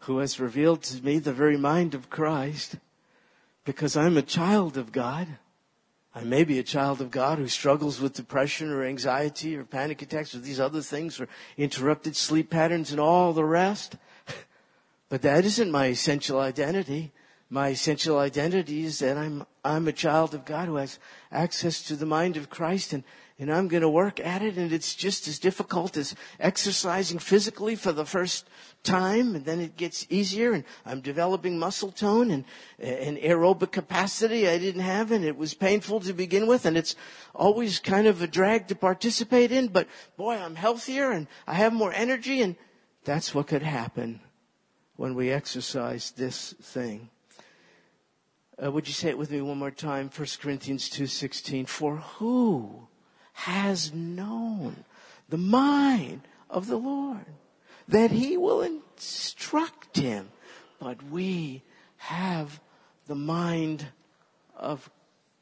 who 0.00 0.18
has 0.18 0.40
revealed 0.40 0.82
to 0.82 1.02
me 1.02 1.18
the 1.18 1.32
very 1.32 1.56
mind 1.56 1.94
of 1.94 2.10
Christ 2.10 2.76
because 3.64 3.96
I'm 3.96 4.16
a 4.16 4.22
child 4.22 4.76
of 4.76 4.92
God. 4.92 5.28
I 6.14 6.22
may 6.24 6.44
be 6.44 6.58
a 6.58 6.64
child 6.64 7.00
of 7.00 7.10
God 7.10 7.38
who 7.38 7.48
struggles 7.48 8.00
with 8.00 8.12
depression 8.12 8.70
or 8.70 8.84
anxiety 8.84 9.56
or 9.56 9.64
panic 9.64 10.02
attacks 10.02 10.34
or 10.34 10.38
these 10.38 10.60
other 10.60 10.82
things 10.82 11.20
or 11.20 11.28
interrupted 11.56 12.16
sleep 12.16 12.50
patterns 12.50 12.90
and 12.90 13.00
all 13.00 13.32
the 13.32 13.44
rest. 13.44 13.96
But 15.10 15.22
that 15.22 15.44
isn't 15.44 15.70
my 15.70 15.86
essential 15.88 16.40
identity 16.40 17.12
my 17.54 17.68
essential 17.68 18.18
identity 18.18 18.82
is 18.82 18.98
that 18.98 19.16
I'm, 19.16 19.46
I'm 19.64 19.86
a 19.86 19.92
child 19.92 20.34
of 20.34 20.44
God 20.44 20.66
who 20.66 20.74
has 20.74 20.98
access 21.30 21.82
to 21.82 21.94
the 21.94 22.04
mind 22.04 22.36
of 22.36 22.50
Christ 22.50 22.92
and, 22.92 23.04
and 23.38 23.48
I'm 23.48 23.68
going 23.68 23.82
to 23.82 23.88
work 23.88 24.18
at 24.18 24.42
it 24.42 24.56
and 24.56 24.72
it's 24.72 24.96
just 24.96 25.28
as 25.28 25.38
difficult 25.38 25.96
as 25.96 26.16
exercising 26.40 27.20
physically 27.20 27.76
for 27.76 27.92
the 27.92 28.04
first 28.04 28.48
time 28.82 29.36
and 29.36 29.44
then 29.44 29.60
it 29.60 29.76
gets 29.76 30.04
easier 30.10 30.52
and 30.52 30.64
I'm 30.84 31.00
developing 31.00 31.56
muscle 31.56 31.92
tone 31.92 32.32
and, 32.32 32.44
and 32.80 33.18
aerobic 33.18 33.70
capacity 33.70 34.48
I 34.48 34.58
didn't 34.58 34.80
have 34.82 35.12
and 35.12 35.24
it 35.24 35.36
was 35.36 35.54
painful 35.54 36.00
to 36.00 36.12
begin 36.12 36.48
with 36.48 36.66
and 36.66 36.76
it's 36.76 36.96
always 37.36 37.78
kind 37.78 38.08
of 38.08 38.20
a 38.20 38.26
drag 38.26 38.66
to 38.66 38.74
participate 38.74 39.52
in 39.52 39.68
but 39.68 39.86
boy 40.16 40.34
I'm 40.34 40.56
healthier 40.56 41.12
and 41.12 41.28
I 41.46 41.54
have 41.54 41.72
more 41.72 41.92
energy 41.92 42.42
and 42.42 42.56
that's 43.04 43.32
what 43.32 43.46
could 43.46 43.62
happen 43.62 44.22
when 44.96 45.14
we 45.14 45.30
exercise 45.30 46.10
this 46.10 46.52
thing. 46.60 47.10
Uh, 48.62 48.70
would 48.70 48.86
you 48.86 48.94
say 48.94 49.08
it 49.08 49.18
with 49.18 49.30
me 49.30 49.40
one 49.40 49.58
more 49.58 49.70
time? 49.70 50.10
1 50.14 50.28
Corinthians 50.40 50.88
2.16. 50.88 51.68
For 51.68 51.96
who 51.96 52.88
has 53.32 53.92
known 53.92 54.84
the 55.28 55.38
mind 55.38 56.22
of 56.48 56.68
the 56.68 56.76
Lord, 56.76 57.26
that 57.88 58.12
he 58.12 58.36
will 58.36 58.62
instruct 58.62 59.96
him. 59.96 60.30
But 60.78 61.02
we 61.02 61.62
have 61.96 62.60
the 63.06 63.14
mind 63.14 63.86
of 64.56 64.90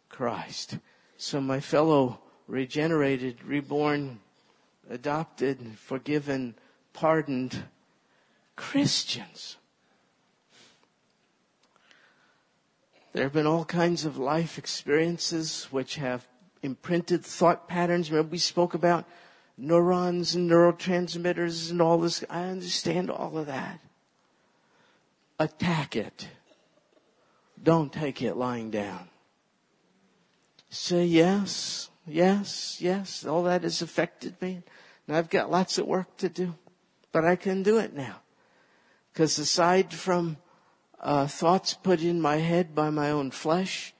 Christ. 0.08 0.78
So 1.16 1.40
my 1.40 1.60
fellow 1.60 2.20
regenerated, 2.46 3.44
reborn, 3.44 4.20
adopted, 4.88 5.78
forgiven, 5.78 6.54
pardoned 6.92 7.64
Christians. 8.56 9.56
There 13.12 13.24
have 13.24 13.32
been 13.32 13.46
all 13.46 13.64
kinds 13.64 14.04
of 14.04 14.16
life 14.16 14.56
experiences 14.56 15.68
which 15.70 15.96
have 15.96 16.26
imprinted 16.62 17.24
thought 17.24 17.68
patterns. 17.68 18.10
Remember 18.10 18.32
we 18.32 18.38
spoke 18.38 18.72
about 18.72 19.04
neurons 19.58 20.34
and 20.34 20.50
neurotransmitters 20.50 21.70
and 21.70 21.82
all 21.82 21.98
this. 21.98 22.24
I 22.30 22.44
understand 22.44 23.10
all 23.10 23.36
of 23.36 23.46
that. 23.46 23.80
Attack 25.38 25.96
it. 25.96 26.28
Don't 27.62 27.92
take 27.92 28.22
it 28.22 28.36
lying 28.36 28.70
down. 28.70 29.08
Say 30.70 31.04
yes, 31.04 31.90
yes, 32.06 32.78
yes. 32.80 33.26
All 33.26 33.42
that 33.42 33.62
has 33.62 33.82
affected 33.82 34.40
me. 34.40 34.62
And 35.06 35.16
I've 35.16 35.28
got 35.28 35.50
lots 35.50 35.76
of 35.76 35.86
work 35.86 36.16
to 36.18 36.28
do. 36.30 36.54
But 37.12 37.26
I 37.26 37.36
can 37.36 37.62
do 37.62 37.78
it 37.78 37.94
now. 37.94 38.20
Because 39.12 39.38
aside 39.38 39.92
from 39.92 40.38
uh, 41.02 41.26
thoughts 41.26 41.74
put 41.74 42.00
in 42.00 42.20
my 42.20 42.36
head 42.36 42.74
by 42.74 42.90
my 42.90 43.10
own 43.10 43.30
flesh, 43.30 43.92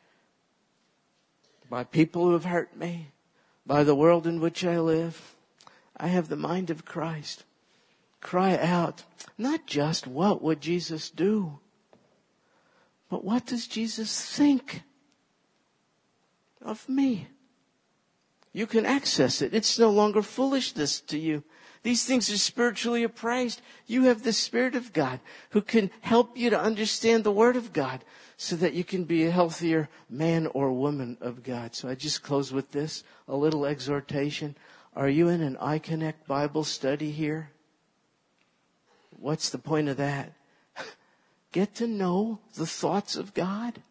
by 1.69 1.85
people 1.85 2.25
who 2.25 2.33
have 2.33 2.45
hurt 2.45 2.77
me, 2.77 3.09
by 3.67 3.83
the 3.83 3.95
world 3.95 4.27
in 4.27 4.41
which 4.41 4.65
I 4.65 4.79
live, 4.79 5.35
I 5.97 6.09
have 6.09 6.29
the 6.29 6.37
mind 6.37 6.71
of 6.71 6.85
Christ. 6.85 7.45
Cry 8.21 8.57
out, 8.57 9.05
not 9.37 9.67
just 9.67 10.07
what 10.07 10.43
would 10.43 10.61
Jesus 10.61 11.11
do, 11.11 11.59
but 13.11 13.25
what 13.25 13.47
does 13.47 13.67
Jesus 13.67 14.25
think 14.25 14.83
of 16.61 16.89
me? 16.89 17.29
You 18.53 18.67
can 18.67 18.87
access 18.87 19.43
it. 19.43 19.55
It's 19.55 19.79
no 19.79 19.91
longer 19.91 20.23
foolishness 20.23 21.01
to 21.03 21.19
you. 21.19 21.43
These 21.83 22.05
things 22.05 22.31
are 22.31 22.39
spiritually 22.39 23.03
appraised. 23.03 23.61
You 23.87 24.05
have 24.05 24.23
the 24.23 24.33
Spirit 24.33 24.77
of 24.77 24.93
God 24.93 25.21
who 25.51 25.61
can 25.61 25.91
help 26.01 26.37
you 26.37 26.51
to 26.51 26.61
understand 26.61 27.25
the 27.25 27.33
Word 27.33 27.57
of 27.57 27.73
God 27.73 28.05
so 28.37 28.57
that 28.57 28.75
you 28.75 28.85
can 28.85 29.05
be 29.05 29.25
a 29.25 29.31
healthier 29.31 29.89
man 30.09 30.47
or 30.49 30.73
woman 30.73 31.17
of 31.21 31.43
God. 31.43 31.75
So 31.75 31.89
I 31.89 31.95
just 31.95 32.23
close 32.23 32.53
with 32.53 32.71
this, 32.71 33.03
a 33.27 33.37
little 33.37 33.67
exhortation. 33.67 34.57
Are 34.95 35.09
you 35.09 35.29
in 35.29 35.43
an 35.43 35.57
iConnect 35.57 36.27
Bible 36.27 36.65
study 36.65 37.11
here? 37.11 37.51
What's 39.19 39.51
the 39.51 39.59
point 39.59 39.89
of 39.89 39.97
that? 39.97 40.33
Get 41.53 41.75
to 41.77 41.87
know 41.87 42.39
the 42.55 42.67
thoughts 42.67 43.17
of 43.17 43.35
God 43.35 43.83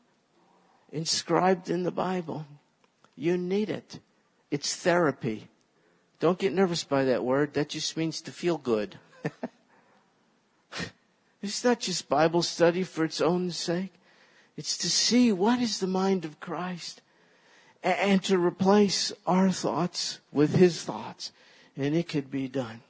inscribed 0.92 1.70
in 1.70 1.84
the 1.84 1.92
Bible. 1.92 2.46
You 3.16 3.38
need 3.38 3.70
it. 3.70 4.00
It's 4.50 4.76
therapy. 4.76 5.48
Don't 6.22 6.38
get 6.38 6.54
nervous 6.54 6.84
by 6.84 7.04
that 7.06 7.24
word. 7.24 7.56
That 7.56 7.70
just 7.70 7.98
means 7.98 8.22
to 8.22 8.32
feel 8.32 8.60
good. 8.60 9.00
it's 11.42 11.64
not 11.64 11.80
just 11.80 12.08
Bible 12.08 12.44
study 12.44 12.84
for 12.84 13.04
its 13.04 13.20
own 13.22 13.50
sake. 13.50 13.92
It's 14.56 14.78
to 14.78 14.90
see 14.90 15.32
what 15.32 15.60
is 15.60 15.80
the 15.80 15.88
mind 15.88 16.24
of 16.24 16.40
Christ 16.40 17.02
and 17.82 18.24
to 18.26 18.38
replace 18.38 19.12
our 19.26 19.50
thoughts 19.50 20.20
with 20.32 20.54
His 20.54 20.84
thoughts. 20.84 21.32
And 21.76 21.96
it 21.96 22.08
could 22.08 22.30
be 22.30 22.48
done. 22.48 22.82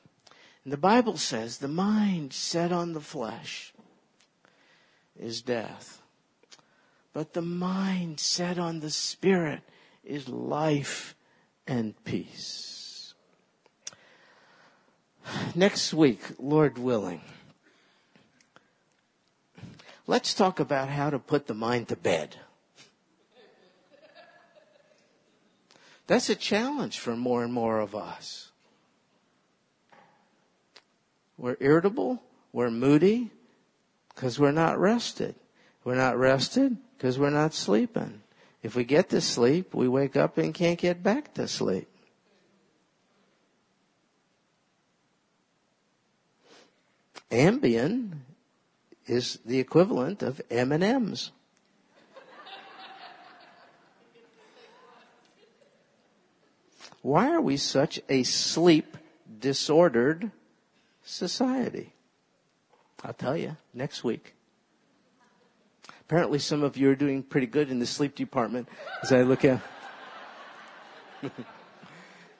And 0.65 0.73
the 0.73 0.77
Bible 0.77 1.15
says 1.15 1.59
the 1.59 1.69
mind 1.69 2.33
set 2.33 2.73
on 2.73 2.91
the 2.91 2.99
flesh 2.99 3.71
is 5.17 5.41
death. 5.41 6.01
But 7.13 7.31
the 7.31 7.41
mind 7.41 8.19
set 8.19 8.59
on 8.59 8.81
the 8.81 8.89
spirit 8.89 9.61
is 10.03 10.27
life 10.27 11.15
and 11.65 11.95
peace. 12.03 12.80
Next 15.55 15.93
week, 15.93 16.21
Lord 16.39 16.77
willing, 16.77 17.21
let's 20.07 20.33
talk 20.33 20.59
about 20.59 20.89
how 20.89 21.09
to 21.09 21.19
put 21.19 21.47
the 21.47 21.53
mind 21.53 21.87
to 21.89 21.95
bed. 21.95 22.37
That's 26.07 26.29
a 26.29 26.35
challenge 26.35 26.99
for 26.99 27.15
more 27.15 27.43
and 27.43 27.53
more 27.53 27.79
of 27.79 27.95
us. 27.95 28.51
We're 31.37 31.57
irritable, 31.59 32.21
we're 32.51 32.69
moody, 32.69 33.31
because 34.13 34.37
we're 34.37 34.51
not 34.51 34.79
rested. 34.79 35.35
We're 35.83 35.95
not 35.95 36.17
rested 36.17 36.77
because 36.97 37.17
we're 37.17 37.29
not 37.29 37.53
sleeping. 37.53 38.21
If 38.61 38.75
we 38.75 38.83
get 38.83 39.09
to 39.09 39.21
sleep, 39.21 39.73
we 39.73 39.87
wake 39.87 40.15
up 40.15 40.37
and 40.37 40.53
can't 40.53 40.77
get 40.77 41.01
back 41.01 41.33
to 41.35 41.47
sleep. 41.47 41.87
Ambien 47.31 48.11
is 49.05 49.39
the 49.45 49.59
equivalent 49.59 50.21
of 50.21 50.41
M&Ms. 50.51 51.31
Why 57.01 57.31
are 57.31 57.41
we 57.41 57.57
such 57.57 57.99
a 58.09 58.23
sleep 58.23 58.97
disordered 59.39 60.31
society? 61.03 61.93
I'll 63.03 63.13
tell 63.13 63.35
you 63.35 63.57
next 63.73 64.03
week. 64.03 64.35
Apparently 66.01 66.37
some 66.37 66.61
of 66.61 66.77
you 66.77 66.91
are 66.91 66.95
doing 66.95 67.23
pretty 67.23 67.47
good 67.47 67.71
in 67.71 67.79
the 67.79 67.87
sleep 67.87 68.15
department 68.15 68.67
as 69.01 69.11
I 69.11 69.23
look 69.23 69.45
at. 69.45 69.61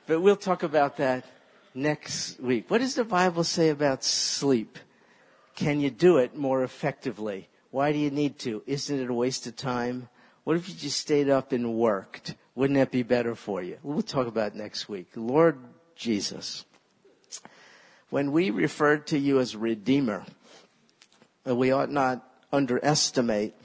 but 0.06 0.22
we'll 0.22 0.36
talk 0.36 0.62
about 0.62 0.98
that 0.98 1.26
next 1.74 2.40
week. 2.40 2.70
What 2.70 2.82
does 2.82 2.96
the 2.96 3.04
Bible 3.04 3.44
say 3.44 3.70
about 3.70 4.04
sleep? 4.04 4.78
Can 5.56 5.80
you 5.80 5.90
do 5.90 6.18
it 6.18 6.36
more 6.36 6.64
effectively? 6.64 7.50
Why 7.72 7.92
do 7.92 7.98
you 7.98 8.12
need 8.12 8.40
to? 8.40 8.64
Isn't 8.66 9.00
it 9.00 9.10
a 9.10 9.14
waste 9.14 9.48
of 9.48 9.56
time? 9.56 10.10
What 10.44 10.58
if 10.58 10.68
you 10.68 10.76
just 10.76 11.00
stayed 11.00 11.30
up 11.30 11.52
and 11.52 11.74
worked? 11.76 12.36
Wouldn't 12.56 12.78
that 12.78 12.92
be 12.92 13.04
better 13.04 13.36
for 13.36 13.62
you? 13.62 13.78
We'll 13.84 14.02
talk 14.02 14.28
about 14.28 14.56
next 14.56 14.90
week. 14.90 15.10
Lord 15.16 15.58
Jesus, 15.96 16.66
when 18.10 18.32
we 18.32 18.50
refer 18.50 18.98
to 18.98 19.18
you 19.18 19.40
as 19.40 19.56
Redeemer, 19.56 20.26
uh, 21.48 21.56
we 21.56 21.72
ought 21.72 21.92
not 21.92 22.28
underestimate 22.52 23.56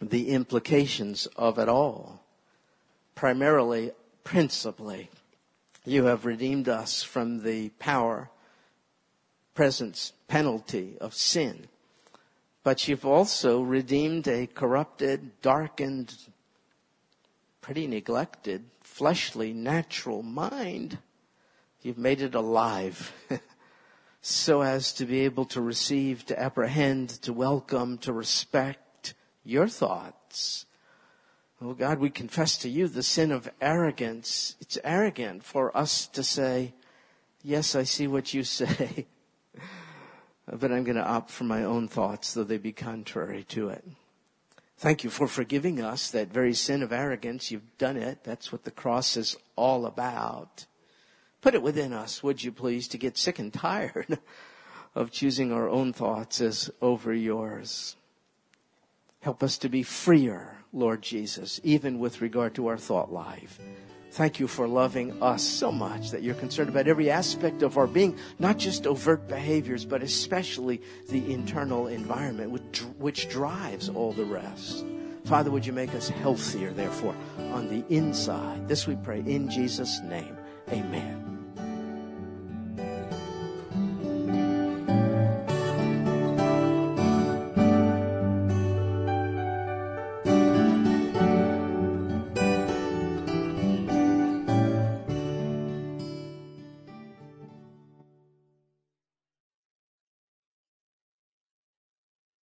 the 0.00 0.30
implications 0.30 1.26
of 1.36 1.58
it 1.58 1.68
all. 1.68 2.22
Primarily, 3.14 3.92
principally, 4.22 5.10
you 5.84 6.04
have 6.04 6.24
redeemed 6.24 6.68
us 6.68 7.02
from 7.02 7.42
the 7.42 7.68
power, 7.78 8.30
presence, 9.54 10.12
penalty 10.28 10.96
of 11.00 11.14
sin. 11.14 11.66
But 12.62 12.88
you've 12.88 13.04
also 13.04 13.60
redeemed 13.60 14.26
a 14.26 14.46
corrupted, 14.46 15.42
darkened, 15.42 16.16
pretty 17.60 17.86
neglected, 17.86 18.64
fleshly, 18.80 19.52
natural 19.52 20.22
mind. 20.22 20.98
You've 21.82 21.98
made 21.98 22.22
it 22.22 22.34
alive. 22.34 23.12
so 24.22 24.62
as 24.62 24.94
to 24.94 25.04
be 25.04 25.20
able 25.20 25.44
to 25.46 25.60
receive, 25.60 26.24
to 26.26 26.40
apprehend, 26.40 27.10
to 27.22 27.34
welcome, 27.34 27.98
to 27.98 28.12
respect 28.12 29.12
your 29.44 29.68
thoughts 29.68 30.64
Oh 31.66 31.72
God, 31.72 31.98
we 31.98 32.10
confess 32.10 32.58
to 32.58 32.68
you 32.68 32.88
the 32.88 33.02
sin 33.02 33.32
of 33.32 33.50
arrogance. 33.58 34.54
It's 34.60 34.76
arrogant 34.84 35.44
for 35.44 35.74
us 35.74 36.06
to 36.08 36.22
say, 36.22 36.74
yes, 37.42 37.74
I 37.74 37.84
see 37.84 38.06
what 38.06 38.34
you 38.34 38.44
say, 38.44 39.06
but 40.46 40.70
I'm 40.70 40.84
going 40.84 40.98
to 40.98 41.02
opt 41.02 41.30
for 41.30 41.44
my 41.44 41.64
own 41.64 41.88
thoughts, 41.88 42.34
though 42.34 42.44
they 42.44 42.58
be 42.58 42.72
contrary 42.72 43.44
to 43.44 43.70
it. 43.70 43.82
Thank 44.76 45.04
you 45.04 45.10
for 45.10 45.26
forgiving 45.26 45.80
us 45.80 46.10
that 46.10 46.28
very 46.28 46.52
sin 46.52 46.82
of 46.82 46.92
arrogance. 46.92 47.50
You've 47.50 47.78
done 47.78 47.96
it. 47.96 48.24
That's 48.24 48.52
what 48.52 48.64
the 48.64 48.70
cross 48.70 49.16
is 49.16 49.34
all 49.56 49.86
about. 49.86 50.66
Put 51.40 51.54
it 51.54 51.62
within 51.62 51.94
us, 51.94 52.22
would 52.22 52.44
you 52.44 52.52
please, 52.52 52.88
to 52.88 52.98
get 52.98 53.16
sick 53.16 53.38
and 53.38 53.50
tired 53.50 54.18
of 54.94 55.10
choosing 55.10 55.50
our 55.50 55.70
own 55.70 55.94
thoughts 55.94 56.42
as 56.42 56.70
over 56.82 57.14
yours. 57.14 57.96
Help 59.22 59.42
us 59.42 59.56
to 59.56 59.70
be 59.70 59.82
freer 59.82 60.58
Lord 60.74 61.00
Jesus, 61.00 61.60
even 61.62 61.98
with 61.98 62.20
regard 62.20 62.54
to 62.56 62.66
our 62.66 62.76
thought 62.76 63.12
life. 63.12 63.58
Thank 64.10 64.38
you 64.38 64.46
for 64.46 64.68
loving 64.68 65.20
us 65.22 65.42
so 65.42 65.72
much 65.72 66.10
that 66.10 66.22
you're 66.22 66.36
concerned 66.36 66.68
about 66.68 66.86
every 66.86 67.10
aspect 67.10 67.62
of 67.62 67.76
our 67.76 67.88
being, 67.88 68.16
not 68.38 68.58
just 68.58 68.86
overt 68.86 69.26
behaviors, 69.26 69.84
but 69.84 70.02
especially 70.02 70.80
the 71.08 71.32
internal 71.32 71.88
environment, 71.88 72.52
which, 72.52 72.80
which 72.98 73.28
drives 73.28 73.88
all 73.88 74.12
the 74.12 74.24
rest. 74.24 74.84
Father, 75.24 75.50
would 75.50 75.66
you 75.66 75.72
make 75.72 75.94
us 75.94 76.08
healthier, 76.08 76.70
therefore, 76.72 77.16
on 77.38 77.68
the 77.68 77.84
inside? 77.92 78.68
This 78.68 78.86
we 78.86 78.94
pray 78.96 79.20
in 79.20 79.50
Jesus' 79.50 80.00
name. 80.02 80.36
Amen. 80.70 81.33